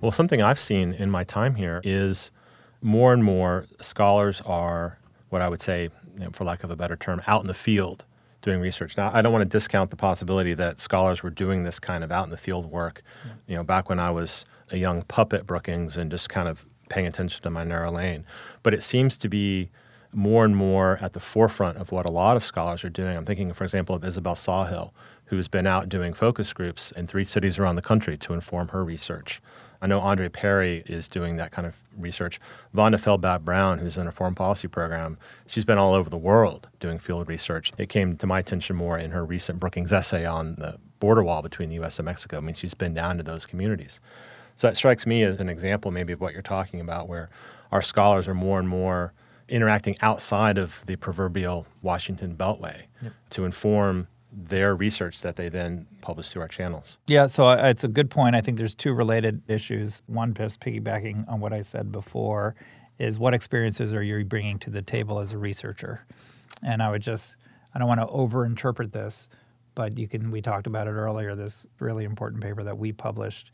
[0.00, 2.32] Well, something I've seen in my time here is
[2.82, 5.90] more and more scholars are what I would say,
[6.32, 8.04] for lack of a better term, out in the field
[8.48, 8.96] doing research.
[8.96, 12.10] Now, I don't want to discount the possibility that scholars were doing this kind of
[12.10, 13.02] out in the field work.
[13.46, 16.64] You know, back when I was a young pup at Brookings and just kind of
[16.88, 18.24] paying attention to my narrow lane.
[18.62, 19.70] But it seems to be
[20.12, 23.16] more and more at the forefront of what a lot of scholars are doing.
[23.16, 24.92] I'm thinking, for example, of Isabel Sawhill,
[25.26, 28.82] who's been out doing focus groups in three cities around the country to inform her
[28.82, 29.42] research.
[29.80, 32.40] I know Andre Perry is doing that kind of research.
[32.74, 36.98] Vanda Felbab-Brown, who's in a foreign policy program, she's been all over the world doing
[36.98, 37.72] field research.
[37.78, 41.42] It came to my attention more in her recent Brookings essay on the border wall
[41.42, 41.98] between the U.S.
[41.98, 42.38] and Mexico.
[42.38, 44.00] I mean, she's been down to those communities.
[44.56, 47.30] So that strikes me as an example, maybe, of what you're talking about, where
[47.70, 49.12] our scholars are more and more
[49.48, 53.12] interacting outside of the proverbial Washington Beltway yep.
[53.30, 56.98] to inform their research that they then publish through our channels.
[57.06, 58.36] Yeah, so uh, it's a good point.
[58.36, 60.02] I think there's two related issues.
[60.06, 62.54] One, just piggybacking on what I said before,
[62.98, 66.04] is what experiences are you bringing to the table as a researcher?
[66.62, 67.36] And I would just,
[67.74, 69.28] I don't want to overinterpret this,
[69.74, 73.52] but you can, we talked about it earlier, this really important paper that we published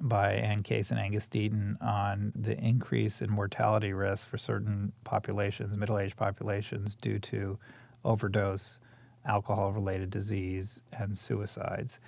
[0.00, 5.76] by Anne Case and Angus Deaton on the increase in mortality risk for certain populations,
[5.76, 7.58] middle aged populations, due to
[8.04, 8.78] overdose,
[9.26, 11.98] alcohol related disease, and suicides.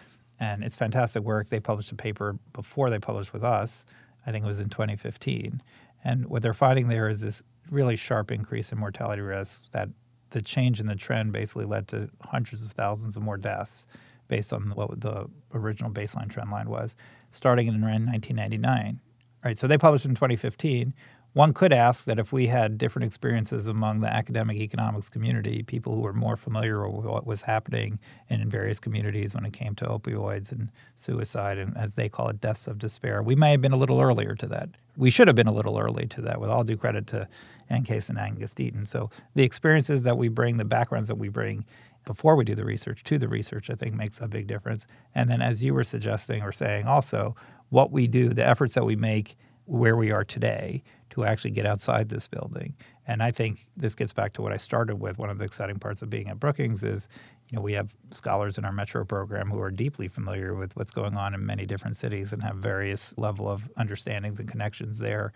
[0.40, 1.48] And it's fantastic work.
[1.48, 3.84] They published a paper before they published with us,
[4.26, 5.62] I think it was in 2015.
[6.04, 9.88] And what they're finding there is this really sharp increase in mortality risk that
[10.30, 13.86] the change in the trend basically led to hundreds of thousands of more deaths
[14.28, 16.94] based on what the original baseline trend line was
[17.30, 19.00] starting in around 1999.
[19.44, 20.92] Right, so they published in 2015.
[21.38, 25.94] One could ask that if we had different experiences among the academic economics community, people
[25.94, 29.84] who were more familiar with what was happening in various communities when it came to
[29.84, 33.70] opioids and suicide and, as they call it, deaths of despair, we may have been
[33.70, 34.68] a little earlier to that.
[34.96, 37.28] We should have been a little early to that, with all due credit to
[37.70, 38.88] Anne Case and Angus Deaton.
[38.88, 41.64] So the experiences that we bring, the backgrounds that we bring,
[42.04, 44.86] before we do the research to the research, I think makes a big difference.
[45.14, 47.36] And then, as you were suggesting or saying also,
[47.68, 50.82] what we do, the efforts that we make where we are today
[51.18, 52.74] to actually get outside this building.
[53.06, 55.18] And I think this gets back to what I started with.
[55.18, 57.08] One of the exciting parts of being at Brookings is,
[57.50, 60.92] you know, we have scholars in our metro program who are deeply familiar with what's
[60.92, 65.32] going on in many different cities and have various level of understandings and connections there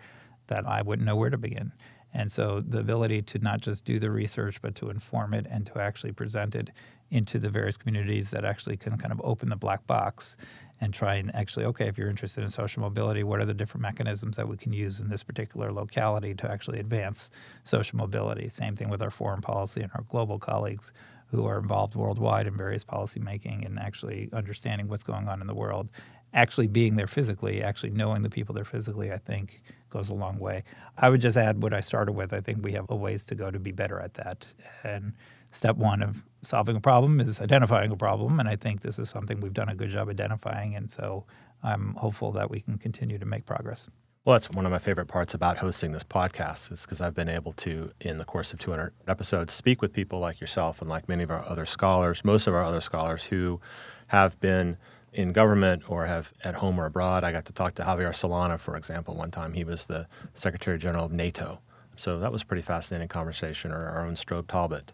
[0.47, 1.71] that I wouldn't know where to begin.
[2.13, 5.65] And so the ability to not just do the research, but to inform it and
[5.67, 6.69] to actually present it
[7.09, 10.37] into the various communities that actually can kind of open the black box
[10.81, 13.81] and try and actually, okay, if you're interested in social mobility, what are the different
[13.81, 17.29] mechanisms that we can use in this particular locality to actually advance
[17.63, 18.49] social mobility?
[18.49, 20.91] Same thing with our foreign policy and our global colleagues
[21.33, 25.47] who are involved worldwide in various policy making and actually understanding what's going on in
[25.47, 25.89] the world.
[26.35, 30.37] Actually being there physically, actually knowing the people there physically, I think goes a long
[30.37, 30.63] way.
[30.95, 32.33] I would just add what I started with.
[32.33, 34.45] I think we have a ways to go to be better at that.
[34.83, 35.13] And
[35.51, 38.39] step one of solving a problem is identifying a problem.
[38.39, 40.75] And I think this is something we've done a good job identifying.
[40.75, 41.25] And so
[41.63, 43.87] I'm hopeful that we can continue to make progress.
[44.25, 47.27] Well, that's one of my favorite parts about hosting this podcast is because I've been
[47.27, 51.09] able to, in the course of 200 episodes, speak with people like yourself and like
[51.09, 53.59] many of our other scholars, most of our other scholars who
[54.07, 54.77] have been
[55.11, 57.25] in government or have at home or abroad.
[57.25, 59.51] I got to talk to Javier Solana, for example, one time.
[59.51, 61.59] He was the Secretary General of NATO.
[61.97, 63.73] So that was a pretty fascinating conversation.
[63.73, 64.93] Or our own Strobe Talbott,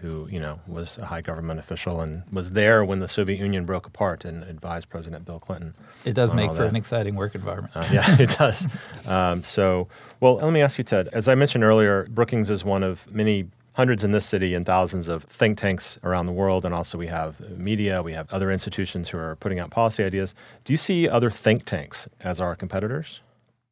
[0.00, 3.64] who, you know, was a high government official and was there when the Soviet Union
[3.64, 5.74] broke apart and advised President Bill Clinton.
[6.04, 6.68] It does make for that.
[6.68, 7.76] an exciting work environment.
[7.76, 8.66] Uh, yeah, it does.
[9.06, 9.88] Um, so,
[10.20, 11.08] well, let me ask you, Ted.
[11.12, 15.08] As I mentioned earlier, Brookings is one of many hundreds in this city and thousands
[15.08, 16.64] of think tanks around the world.
[16.64, 20.34] And also, we have media, we have other institutions who are putting out policy ideas.
[20.64, 23.20] Do you see other think tanks as our competitors?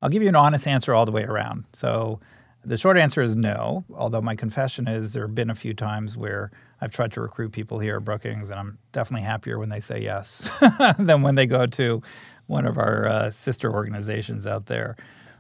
[0.01, 1.64] I'll give you an honest answer all the way around.
[1.73, 2.21] So,
[2.64, 6.16] the short answer is no, although my confession is there have been a few times
[6.16, 9.81] where I've tried to recruit people here at Brookings, and I'm definitely happier when they
[9.81, 10.49] say yes
[10.99, 12.03] than when they go to
[12.47, 14.97] one of our uh, sister organizations out there.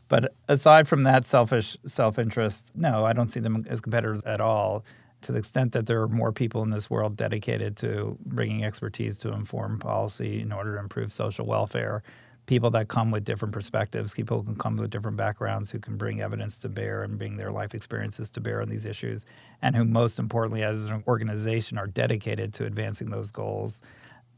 [0.08, 4.40] But aside from that selfish self interest, no, I don't see them as competitors at
[4.40, 4.84] all.
[5.22, 9.16] To the extent that there are more people in this world dedicated to bringing expertise
[9.18, 12.04] to inform policy in order to improve social welfare,
[12.48, 15.98] people that come with different perspectives, people who can come with different backgrounds, who can
[15.98, 19.26] bring evidence to bear and bring their life experiences to bear on these issues,
[19.60, 23.82] and who, most importantly, as an organization, are dedicated to advancing those goals,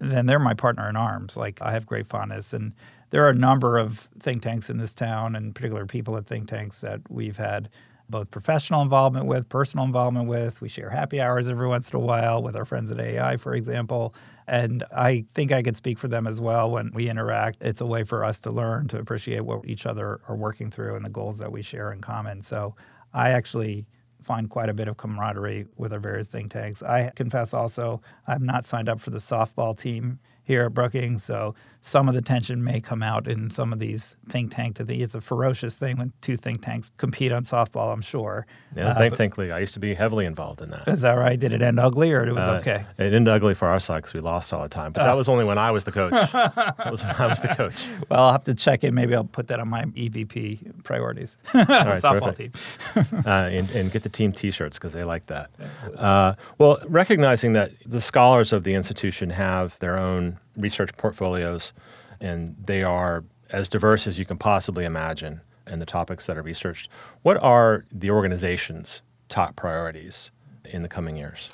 [0.01, 1.37] then they're my partner in arms.
[1.37, 2.53] Like, I have great fondness.
[2.53, 2.73] And
[3.11, 6.49] there are a number of think tanks in this town, and particular people at think
[6.49, 7.71] tanks that we've had
[8.09, 10.61] both professional involvement with, personal involvement with.
[10.61, 13.55] We share happy hours every once in a while with our friends at AEI, for
[13.55, 14.15] example.
[14.51, 17.59] And I think I could speak for them as well when we interact.
[17.61, 20.97] It's a way for us to learn, to appreciate what each other are working through
[20.97, 22.43] and the goals that we share in common.
[22.43, 22.75] So
[23.15, 23.87] I actually
[24.21, 26.83] find quite a bit of camaraderie with our various think tanks.
[26.83, 31.23] I confess also, I've not signed up for the softball team here at Brookings.
[31.23, 34.85] So some of the tension may come out in some of these think tank to
[34.85, 38.47] the it's a ferocious thing when two think tanks compete on softball, I'm sure.
[38.77, 39.51] Yeah, uh, think tank league.
[39.51, 40.87] I used to be heavily involved in that.
[40.89, 41.39] Is that right?
[41.39, 42.85] Did it end ugly or it was uh, okay?
[42.99, 44.93] It ended ugly for our side because we lost all the time.
[44.93, 45.07] But uh.
[45.07, 46.13] that was only when I was the coach.
[46.33, 47.75] that was when I was the coach.
[48.09, 48.93] Well, I'll have to check it.
[48.93, 51.37] Maybe I'll put that on my EVP priorities.
[51.55, 51.69] all right,
[52.03, 52.55] softball terrific.
[52.95, 53.23] team.
[53.27, 55.51] uh, and, and, get the team T-shirts because they like that.
[55.97, 61.73] Uh, well, recognizing that the scholars of the institution have their own research portfolios,
[62.21, 66.43] and they are as diverse as you can possibly imagine in the topics that are
[66.43, 66.89] researched.
[67.23, 70.31] What are the organization's top priorities
[70.65, 71.51] in the coming years?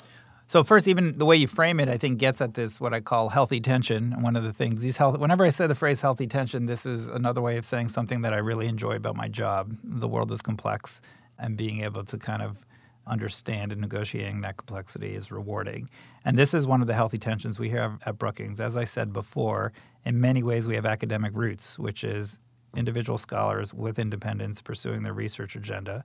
[0.49, 3.01] So first, even the way you frame it, I think gets at this what I
[3.01, 4.13] call healthy tension.
[4.13, 6.85] And one of the things these health, whenever I say the phrase healthy tension, this
[6.85, 9.75] is another way of saying something that I really enjoy about my job.
[9.83, 11.01] The world is complex,
[11.37, 12.57] and being able to kind of
[13.07, 15.89] understand and negotiating that complexity is rewarding.
[16.25, 18.59] And this is one of the healthy tensions we have at Brookings.
[18.59, 19.73] As I said before,
[20.05, 22.37] in many ways we have academic roots, which is
[22.75, 26.03] individual scholars with independence pursuing their research agenda.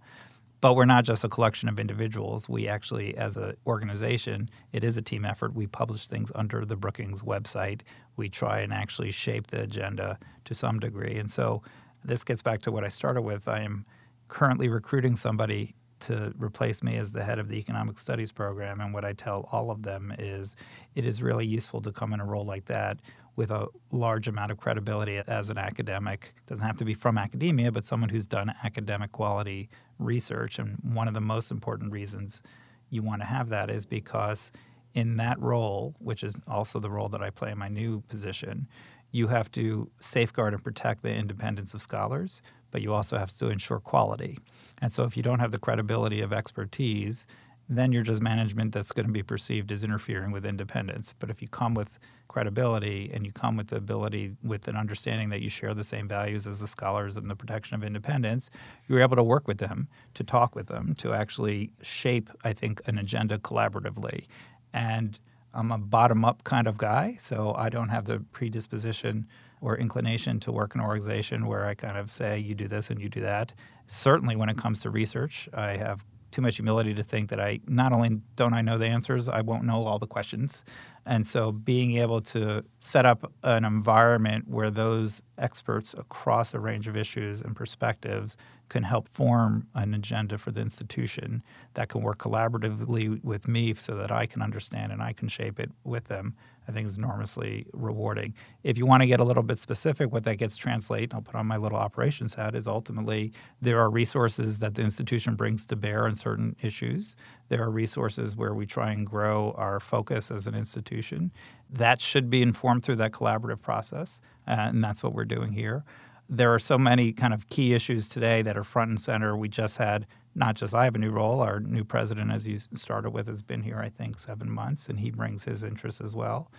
[0.60, 2.48] But we're not just a collection of individuals.
[2.48, 5.54] We actually, as an organization, it is a team effort.
[5.54, 7.80] We publish things under the Brookings website.
[8.16, 11.18] We try and actually shape the agenda to some degree.
[11.18, 11.62] And so
[12.04, 13.48] this gets back to what I started with.
[13.48, 13.84] I am
[14.28, 18.80] currently recruiting somebody to replace me as the head of the economic studies program.
[18.80, 20.56] And what I tell all of them is
[20.94, 23.00] it is really useful to come in a role like that
[23.36, 26.34] with a large amount of credibility as an academic.
[26.36, 30.58] It doesn't have to be from academia, but someone who's done academic quality research.
[30.58, 32.42] And one of the most important reasons
[32.90, 34.52] you want to have that is because
[34.94, 38.68] in that role, which is also the role that I play in my new position,
[39.12, 43.48] you have to safeguard and protect the independence of scholars, but you also have to
[43.48, 44.38] ensure quality.
[44.80, 47.24] And so if you don't have the credibility of expertise,
[47.68, 51.14] then you're just management that's going to be perceived as interfering with independence.
[51.16, 55.28] But if you come with credibility and you come with the ability, with an understanding
[55.28, 58.50] that you share the same values as the scholars and the protection of independence,
[58.88, 62.80] you're able to work with them, to talk with them, to actually shape, I think,
[62.86, 64.26] an agenda collaboratively.
[64.72, 65.18] And
[65.54, 69.26] I'm a bottom up kind of guy, so I don't have the predisposition
[69.62, 72.90] or inclination to work in an organization where I kind of say, you do this
[72.90, 73.54] and you do that.
[73.86, 77.60] Certainly, when it comes to research, I have too much humility to think that I
[77.66, 80.62] not only don't I know the answers, I won't know all the questions.
[81.04, 86.88] And so being able to set up an environment where those experts across a range
[86.88, 88.36] of issues and perspectives
[88.68, 91.42] can help form an agenda for the institution
[91.74, 95.60] that can work collaboratively with me so that I can understand and I can shape
[95.60, 96.34] it with them,
[96.68, 98.34] I think is enormously rewarding.
[98.62, 101.34] If you want to get a little bit specific, what that gets translate, I'll put
[101.34, 105.76] on my little operations hat, is ultimately there are resources that the institution brings to
[105.76, 107.16] bear on certain issues.
[107.48, 111.32] There are resources where we try and grow our focus as an institution.
[111.70, 115.84] That should be informed through that collaborative process, uh, and that's what we're doing here
[116.28, 119.36] there are so many kind of key issues today that are front and center.
[119.36, 121.40] We just had not just I have a new role.
[121.40, 124.98] Our new president, as you started with, has been here I think seven months, and
[124.98, 126.50] he brings his interests as well.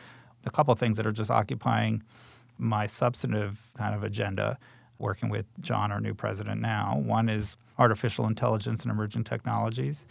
[0.45, 2.03] A couple of things that are just occupying
[2.57, 4.57] my substantive kind of agenda.
[4.99, 7.01] Working with John, our new president now.
[7.03, 10.05] One is artificial intelligence and emerging technologies.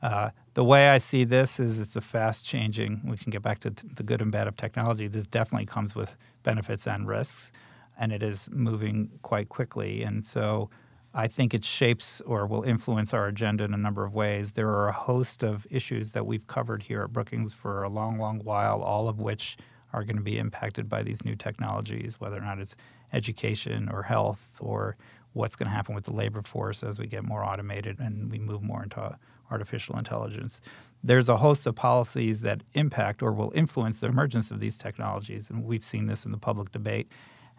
[0.00, 3.58] Uh, the way I see this is it's a fast changing, we can get back
[3.60, 5.08] to the good and bad of technology.
[5.08, 6.14] This definitely comes with
[6.44, 7.50] benefits and risks
[7.98, 10.02] and it is moving quite quickly.
[10.02, 10.70] And so
[11.18, 14.52] I think it shapes or will influence our agenda in a number of ways.
[14.52, 18.20] There are a host of issues that we've covered here at Brookings for a long,
[18.20, 19.56] long while, all of which
[19.92, 22.76] are going to be impacted by these new technologies, whether or not it's
[23.12, 24.96] education or health or
[25.32, 28.38] what's going to happen with the labor force as we get more automated and we
[28.38, 29.18] move more into
[29.50, 30.60] artificial intelligence.
[31.02, 35.50] There's a host of policies that impact or will influence the emergence of these technologies,
[35.50, 37.08] and we've seen this in the public debate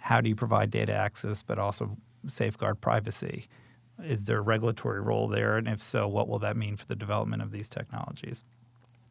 [0.02, 1.98] how do you provide data access, but also
[2.28, 3.48] safeguard privacy?
[4.04, 5.58] Is there a regulatory role there?
[5.58, 8.44] And if so, what will that mean for the development of these technologies?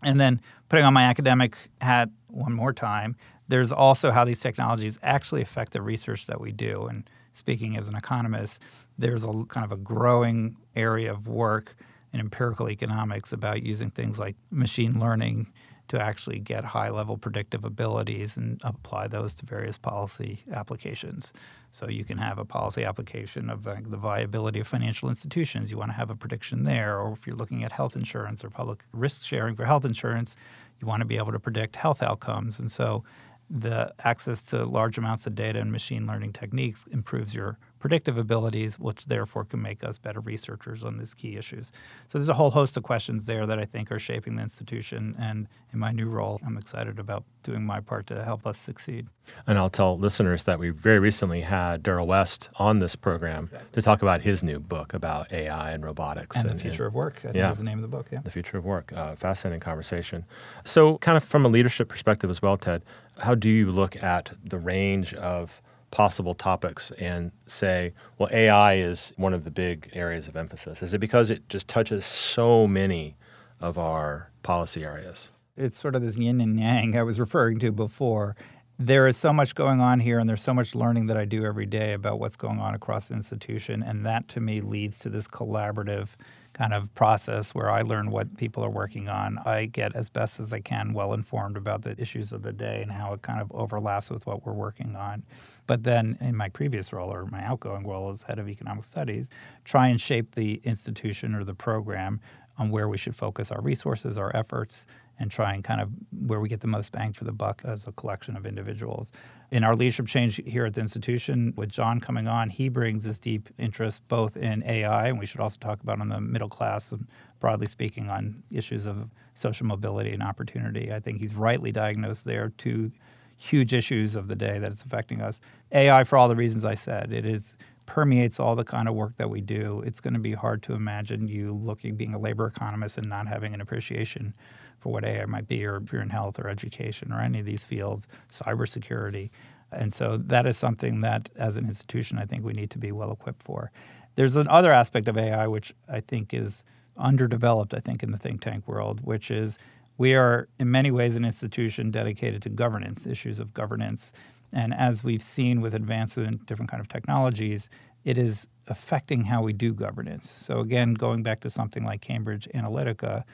[0.02, 3.16] And then putting on my academic hat one more time,
[3.48, 6.86] there's also how these technologies actually affect the research that we do.
[6.86, 8.60] And speaking as an economist,
[8.98, 11.76] there's a kind of a growing area of work
[12.12, 15.52] in empirical economics about using things like machine learning
[15.88, 21.32] to actually get high level predictive abilities and apply those to various policy applications.
[21.72, 25.70] So you can have a policy application of uh, the viability of financial institutions.
[25.70, 26.98] You want to have a prediction there.
[26.98, 30.36] Or if you're looking at health insurance or public risk sharing for health insurance,
[30.80, 32.58] you want to be able to predict health outcomes.
[32.58, 33.04] And so
[33.50, 38.78] the access to large amounts of data and machine learning techniques improves your predictive abilities,
[38.78, 41.72] which therefore can make us better researchers on these key issues.
[42.08, 45.14] So there's a whole host of questions there that I think are shaping the institution.
[45.18, 49.06] And in my new role, I'm excited about doing my part to help us succeed.
[49.46, 53.68] And I'll tell listeners that we very recently had Darrell West on this program exactly.
[53.72, 56.36] to talk about his new book about AI and robotics.
[56.36, 57.20] And, and the future and, of work.
[57.24, 57.52] I yeah.
[57.52, 58.06] the name of the book.
[58.10, 58.20] Yeah.
[58.22, 58.92] The future of work.
[58.94, 60.24] Uh, fascinating conversation.
[60.64, 62.82] So, kind of from a leadership perspective as well, Ted,
[63.18, 65.60] how do you look at the range of
[65.90, 70.82] possible topics and say, well, AI is one of the big areas of emphasis?
[70.82, 73.16] Is it because it just touches so many
[73.60, 75.30] of our policy areas?
[75.56, 78.36] It's sort of this yin and yang I was referring to before.
[78.78, 81.44] There is so much going on here, and there's so much learning that I do
[81.44, 83.82] every day about what's going on across the institution.
[83.82, 86.10] And that to me leads to this collaborative
[86.58, 89.38] kind of process where I learn what people are working on.
[89.38, 92.82] I get as best as I can well informed about the issues of the day
[92.82, 95.22] and how it kind of overlaps with what we're working on.
[95.68, 99.30] But then in my previous role or my outgoing role as head of economic studies,
[99.64, 102.20] try and shape the institution or the program
[102.58, 104.84] on where we should focus our resources, our efforts,
[105.18, 105.90] and try and kind of
[106.26, 109.12] where we get the most bang for the buck as a collection of individuals.
[109.50, 113.18] In our leadership change here at the institution, with John coming on, he brings this
[113.18, 116.92] deep interest both in AI, and we should also talk about on the middle class,
[116.92, 117.06] and
[117.40, 120.92] broadly speaking, on issues of social mobility and opportunity.
[120.92, 122.92] I think he's rightly diagnosed there two
[123.36, 125.40] huge issues of the day that is affecting us.
[125.72, 127.54] AI, for all the reasons I said, it is
[127.86, 129.82] permeates all the kind of work that we do.
[129.86, 133.26] It's going to be hard to imagine you looking being a labor economist and not
[133.26, 134.34] having an appreciation
[134.78, 137.46] for what AI might be, or if you're in health or education or any of
[137.46, 139.30] these fields, cybersecurity.
[139.72, 142.92] And so that is something that, as an institution, I think we need to be
[142.92, 143.70] well equipped for.
[144.14, 146.64] There's another aspect of AI which I think is
[146.96, 149.58] underdeveloped, I think, in the think tank world, which is
[149.96, 154.12] we are, in many ways, an institution dedicated to governance, issues of governance.
[154.52, 157.68] And as we've seen with advances in different kind of technologies,
[158.04, 160.32] it is affecting how we do governance.
[160.38, 163.24] So again, going back to something like Cambridge Analytica,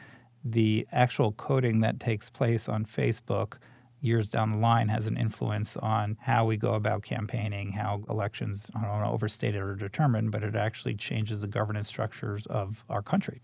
[0.44, 3.54] the actual coding that takes place on Facebook
[4.04, 8.70] years down the line has an influence on how we go about campaigning, how elections,
[8.76, 13.40] I don't overstated or determined, but it actually changes the governance structures of our country.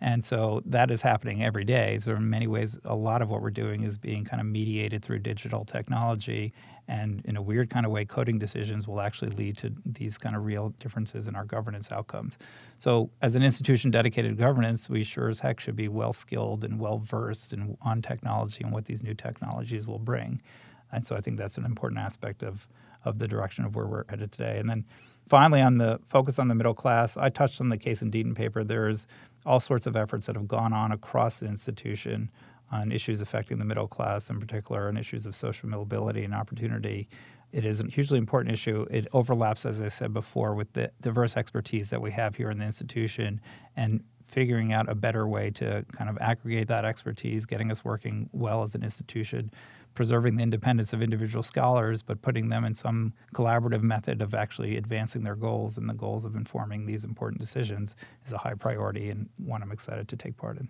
[0.00, 1.98] And so that is happening every day.
[1.98, 5.04] So, in many ways, a lot of what we're doing is being kind of mediated
[5.04, 6.54] through digital technology.
[6.90, 10.34] And in a weird kind of way, coding decisions will actually lead to these kind
[10.34, 12.36] of real differences in our governance outcomes.
[12.80, 16.64] So, as an institution dedicated to governance, we sure as heck should be well skilled
[16.64, 20.42] and well versed in, on technology and what these new technologies will bring.
[20.90, 22.66] And so, I think that's an important aspect of,
[23.04, 24.58] of the direction of where we're headed today.
[24.58, 24.84] And then
[25.28, 28.34] finally, on the focus on the middle class, I touched on the Case and Deaton
[28.34, 28.64] paper.
[28.64, 29.06] There's
[29.46, 32.30] all sorts of efforts that have gone on across the institution
[32.70, 37.08] on issues affecting the middle class, in particular, on issues of social mobility and opportunity.
[37.52, 38.86] It is a hugely important issue.
[38.90, 42.58] It overlaps, as I said before, with the diverse expertise that we have here in
[42.58, 43.40] the institution
[43.76, 48.30] and figuring out a better way to kind of aggregate that expertise, getting us working
[48.32, 49.50] well as an institution
[49.94, 54.76] preserving the independence of individual scholars, but putting them in some collaborative method of actually
[54.76, 57.94] advancing their goals and the goals of informing these important decisions
[58.26, 60.68] is a high priority and one I'm excited to take part in.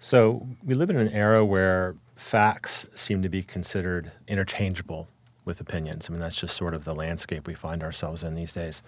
[0.00, 5.08] So, we live in an era where facts seem to be considered interchangeable
[5.44, 6.08] with opinions.
[6.08, 8.82] I mean, that's just sort of the landscape we find ourselves in these days.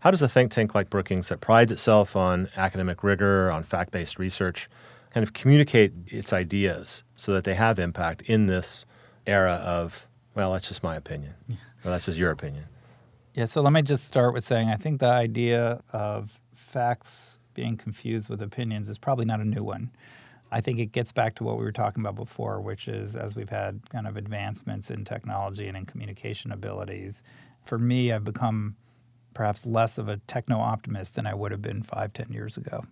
[0.00, 3.92] How does a think tank like Brookings, that prides itself on academic rigor, on fact
[3.92, 4.66] based research,
[5.12, 8.84] kind of communicate its ideas so that they have impact in this
[9.26, 11.34] era of, well, that's just my opinion.
[11.48, 11.56] Yeah.
[11.84, 12.64] Well, that's just your opinion.
[13.34, 17.76] Yeah, so let me just start with saying I think the idea of facts being
[17.76, 19.92] confused with opinions is probably not a new one.
[20.52, 23.34] I think it gets back to what we were talking about before, which is as
[23.34, 27.22] we've had kind of advancements in technology and in communication abilities,
[27.64, 28.76] for me, I've become
[29.34, 32.84] perhaps less of a techno optimist than I would have been five, ten years ago.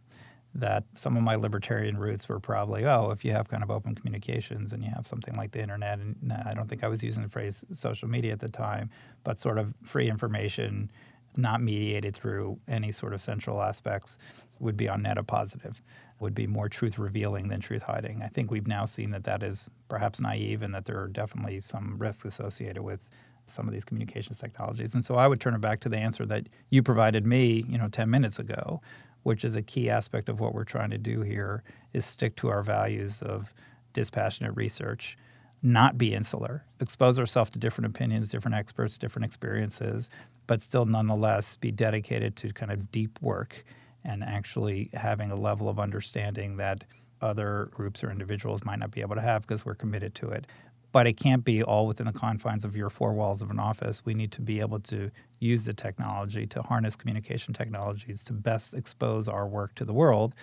[0.57, 3.95] That some of my libertarian roots were probably, oh, if you have kind of open
[3.95, 7.25] communications and you have something like the internet, and I don't think I was using
[7.25, 8.91] the phrase social media at the time,
[9.25, 10.93] but sort of free information
[11.37, 14.19] not mediated through any sort of central aspects,
[14.61, 15.83] would be on net a positive,
[16.25, 18.23] would be more truth revealing than truth hiding.
[18.23, 21.61] I think we've now seen that that is perhaps naive and that there are definitely
[21.61, 23.09] some risks associated with
[23.47, 24.95] some of these communications technologies.
[24.95, 27.77] And so I would turn it back to the answer that you provided me, you
[27.77, 28.81] know, 10 minutes ago,
[29.23, 31.63] which is a key aspect of what we're trying to do here
[31.93, 33.53] is stick to our values of
[33.93, 35.17] dispassionate research,
[35.63, 40.09] not be insular, expose ourselves to different opinions, different experts, different experiences,
[40.47, 43.63] but still nonetheless be dedicated to kind of deep work
[44.05, 46.85] and actually having a level of understanding that
[47.21, 50.47] other groups or individuals might not be able to have because we're committed to it.
[50.93, 54.05] But it can't be all within the confines of your four walls of an office.
[54.05, 58.75] We need to be able to use the technology to harness communication technologies to best
[58.75, 60.35] expose our work to the world,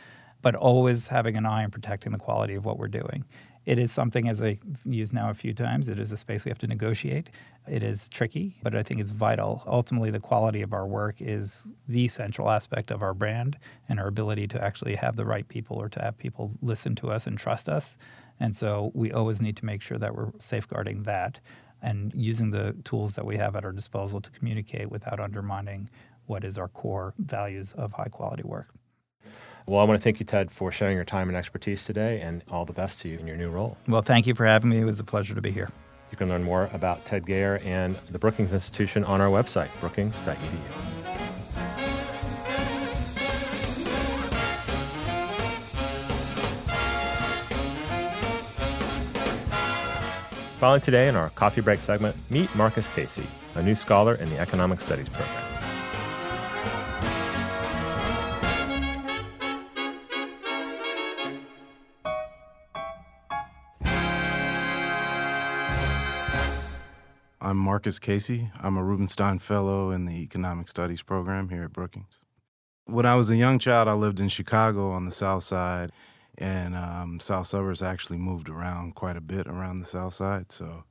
[0.42, 3.24] but always having an eye on protecting the quality of what we're doing.
[3.66, 6.50] It is something, as I used now a few times, it is a space we
[6.50, 7.30] have to negotiate.
[7.70, 9.64] It is tricky, but I think it's vital.
[9.68, 14.08] Ultimately, the quality of our work is the central aspect of our brand and our
[14.08, 17.38] ability to actually have the right people or to have people listen to us and
[17.38, 17.98] trust us.
[18.40, 21.40] And so we always need to make sure that we're safeguarding that
[21.84, 25.88] and using the tools that we have at our disposal to communicate without undermining
[26.26, 28.70] what is our core values of high quality work.
[29.66, 32.44] Well, I want to thank you, Ted, for sharing your time and expertise today, and
[32.50, 33.78] all the best to you in your new role.
[33.88, 34.80] Well, thank you for having me.
[34.80, 35.70] It was a pleasure to be here.
[36.12, 40.38] You can learn more about Ted Gayer and the Brookings Institution on our website, brookings.edu.
[50.60, 54.38] Following today in our coffee break segment, meet Marcus Casey, a new scholar in the
[54.38, 55.51] Economic Studies program.
[67.52, 68.50] I'm Marcus Casey.
[68.62, 72.20] I'm a Rubenstein Fellow in the Economic Studies program here at Brookings.
[72.86, 75.92] When I was a young child, I lived in Chicago on the South Side,
[76.38, 80.50] and um, South Suburbs actually moved around quite a bit around the South Side.
[80.54, 80.86] So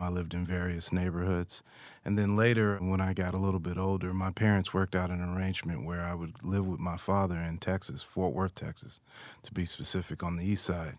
[0.00, 1.62] I lived in various neighborhoods.
[2.06, 5.20] And then later, when I got a little bit older, my parents worked out an
[5.20, 9.00] arrangement where I would live with my father in Texas, Fort Worth, Texas,
[9.42, 10.96] to be specific, on the east side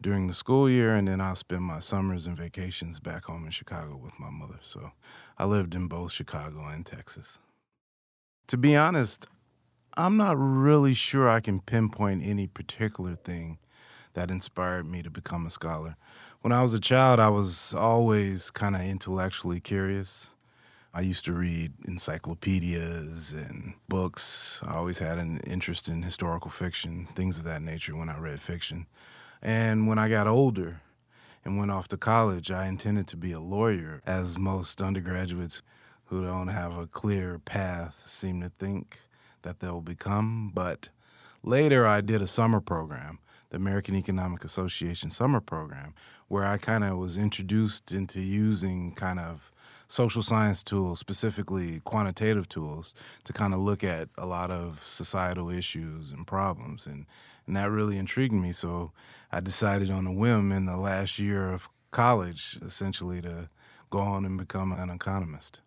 [0.00, 3.50] during the school year, and then I'll spend my summers and vacations back home in
[3.50, 4.58] Chicago with my mother.
[4.62, 4.92] So
[5.38, 7.38] I lived in both Chicago and Texas.
[8.48, 9.26] To be honest,
[9.96, 13.58] I'm not really sure I can pinpoint any particular thing
[14.14, 15.96] that inspired me to become a scholar.
[16.40, 20.30] When I was a child, I was always kind of intellectually curious.
[20.92, 24.60] I used to read encyclopedias and books.
[24.64, 28.40] I always had an interest in historical fiction, things of that nature when I read
[28.40, 28.86] fiction.
[29.44, 30.80] And when I got older
[31.44, 35.60] and went off to college, I intended to be a lawyer, as most undergraduates
[36.06, 39.00] who don't have a clear path seem to think
[39.42, 40.50] that they'll become.
[40.54, 40.88] But
[41.42, 43.18] later, I did a summer program,
[43.50, 45.94] the American Economic Association summer program,
[46.28, 49.52] where I kind of was introduced into using kind of
[49.88, 55.50] social science tools, specifically quantitative tools, to kind of look at a lot of societal
[55.50, 56.86] issues and problems.
[56.86, 57.04] And,
[57.46, 58.52] and that really intrigued me.
[58.52, 58.92] So
[59.34, 63.48] I decided on a whim in the last year of college, essentially, to
[63.90, 65.60] go on and become an economist.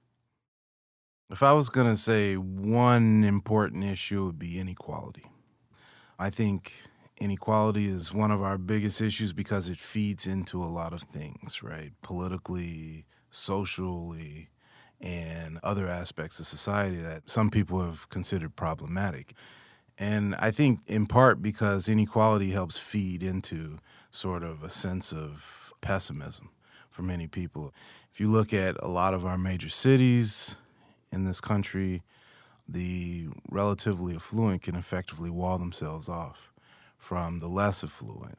[1.30, 5.26] If I was going to say one important issue, it would be inequality.
[6.18, 6.72] I think
[7.20, 11.61] inequality is one of our biggest issues because it feeds into a lot of things,
[11.61, 11.91] right?
[12.01, 14.47] Politically, socially,
[15.01, 19.34] and other aspects of society that some people have considered problematic.
[19.97, 23.79] And I think in part because inequality helps feed into
[24.11, 26.49] sort of a sense of pessimism
[26.89, 27.73] for many people.
[28.11, 30.55] If you look at a lot of our major cities
[31.11, 32.03] in this country,
[32.67, 36.51] the relatively affluent can effectively wall themselves off
[36.97, 38.37] from the less affluent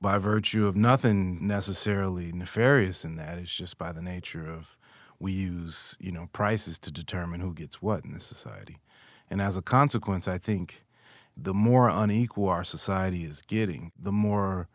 [0.00, 3.38] by virtue of nothing necessarily nefarious in that.
[3.38, 4.76] It's just by the nature of
[5.20, 8.78] we use, you know, prices to determine who gets what in this society.
[9.32, 10.84] And as a consequence, I think
[11.34, 14.68] the more unequal our society is getting, the more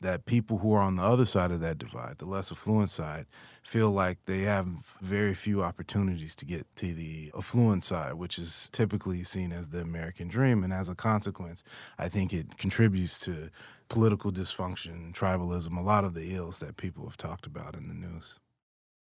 [0.00, 3.26] that people who are on the other side of that divide, the less affluent side,
[3.64, 4.68] feel like they have
[5.02, 9.80] very few opportunities to get to the affluent side, which is typically seen as the
[9.80, 10.62] American dream.
[10.62, 11.64] And as a consequence,
[11.98, 13.50] I think it contributes to
[13.88, 17.94] political dysfunction, tribalism, a lot of the ills that people have talked about in the
[17.94, 18.38] news.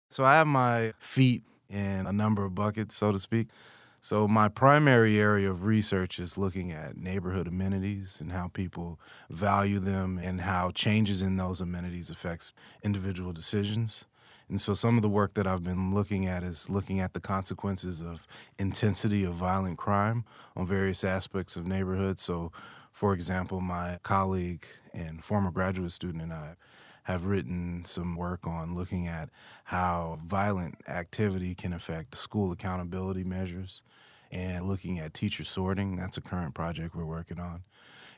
[0.08, 3.48] So I have my feet in a number of buckets, so to speak.
[4.06, 9.00] So my primary area of research is looking at neighborhood amenities and how people
[9.30, 12.52] value them and how changes in those amenities affects
[12.84, 14.04] individual decisions.
[14.48, 17.20] And so some of the work that I've been looking at is looking at the
[17.20, 18.28] consequences of
[18.60, 22.22] intensity of violent crime on various aspects of neighborhoods.
[22.22, 22.52] So,
[22.92, 26.54] for example, my colleague and former graduate student and I
[27.06, 29.30] have written some work on looking at
[29.62, 33.84] how violent activity can affect school accountability measures
[34.32, 35.94] and looking at teacher sorting.
[35.94, 37.62] That's a current project we're working on.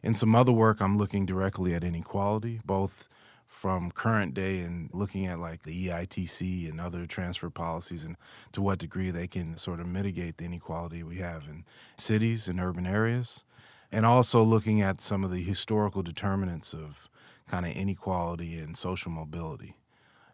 [0.02, 3.10] In some other work, I'm looking directly at inequality, both
[3.46, 8.16] from current day and looking at like the EITC and other transfer policies and
[8.52, 11.66] to what degree they can sort of mitigate the inequality we have in
[11.98, 13.44] cities and urban areas.
[13.92, 17.10] And also looking at some of the historical determinants of
[17.48, 19.76] kind of inequality and social mobility.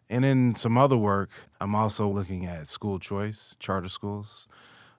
[0.09, 4.47] And in some other work, I'm also looking at school choice, charter schools.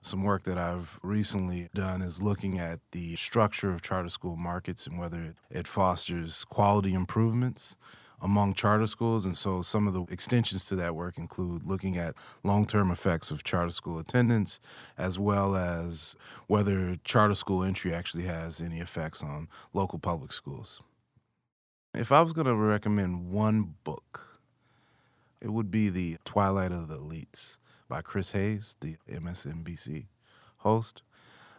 [0.01, 4.85] Some work that I've recently done is looking at the structure of charter school markets
[4.85, 7.75] and whether it fosters quality improvements
[8.21, 9.25] among charter schools.
[9.25, 13.31] And so some of the extensions to that work include looking at long term effects
[13.31, 14.59] of charter school attendance,
[14.97, 16.15] as well as
[16.47, 20.81] whether charter school entry actually has any effects on local public schools.
[21.93, 24.39] If I was going to recommend one book,
[25.41, 27.57] it would be The Twilight of the Elites
[27.87, 30.05] by Chris Hayes, the MSNBC
[30.57, 31.01] host.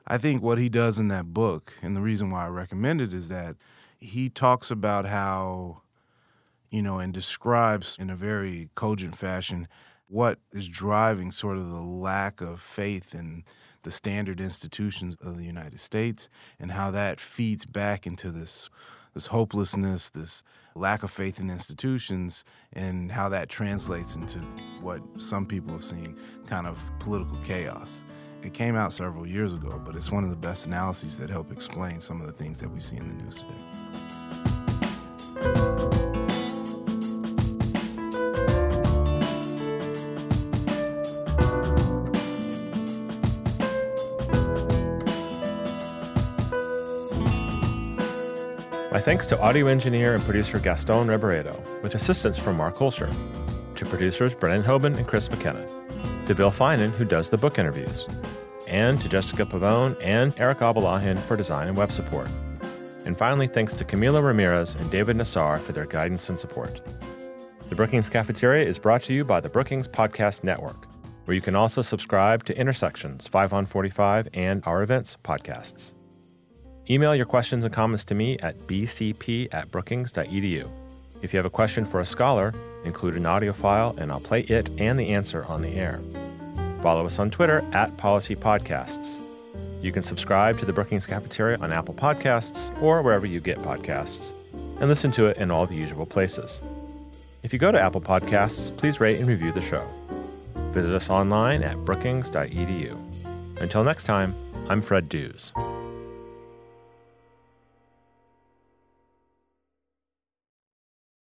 [0.06, 3.12] I think what he does in that book, and the reason why I recommend it,
[3.12, 3.56] is that
[3.98, 5.82] he talks about how
[6.70, 9.68] you know, and describes in a very cogent fashion
[10.06, 13.44] what is driving sort of the lack of faith in
[13.82, 18.68] the standard institutions of the United States and how that feeds back into this
[19.14, 20.44] this hopelessness, this
[20.74, 24.38] lack of faith in institutions, and how that translates into
[24.80, 28.04] what some people have seen kind of political chaos.
[28.42, 31.50] It came out several years ago, but it's one of the best analyses that help
[31.50, 33.44] explain some of the things that we see in the news
[35.42, 36.17] today.
[49.08, 53.10] Thanks to audio engineer and producer Gaston Reboredo, with assistance from Mark Holscher,
[53.74, 55.66] to producers Brennan Hoban and Chris McKenna,
[56.26, 58.06] to Bill Finan, who does the book interviews,
[58.66, 62.28] and to Jessica Pavone and Eric Abalahin for design and web support.
[63.06, 66.82] And finally, thanks to Camila Ramirez and David Nassar for their guidance and support.
[67.70, 70.86] The Brookings Cafeteria is brought to you by the Brookings Podcast Network,
[71.24, 75.94] where you can also subscribe to Intersections 5 on 45 and our events podcasts.
[76.90, 80.68] Email your questions and comments to me at bcp at brookings.edu.
[81.20, 84.40] If you have a question for a scholar, include an audio file and I'll play
[84.40, 86.00] it and the answer on the air.
[86.80, 89.16] Follow us on Twitter at Policy Podcasts.
[89.82, 94.32] You can subscribe to the Brookings Cafeteria on Apple Podcasts or wherever you get podcasts,
[94.80, 96.60] and listen to it in all the usual places.
[97.42, 99.86] If you go to Apple Podcasts, please rate and review the show.
[100.72, 102.96] Visit us online at brookings.edu.
[103.60, 104.34] Until next time,
[104.68, 105.52] I'm Fred Dews.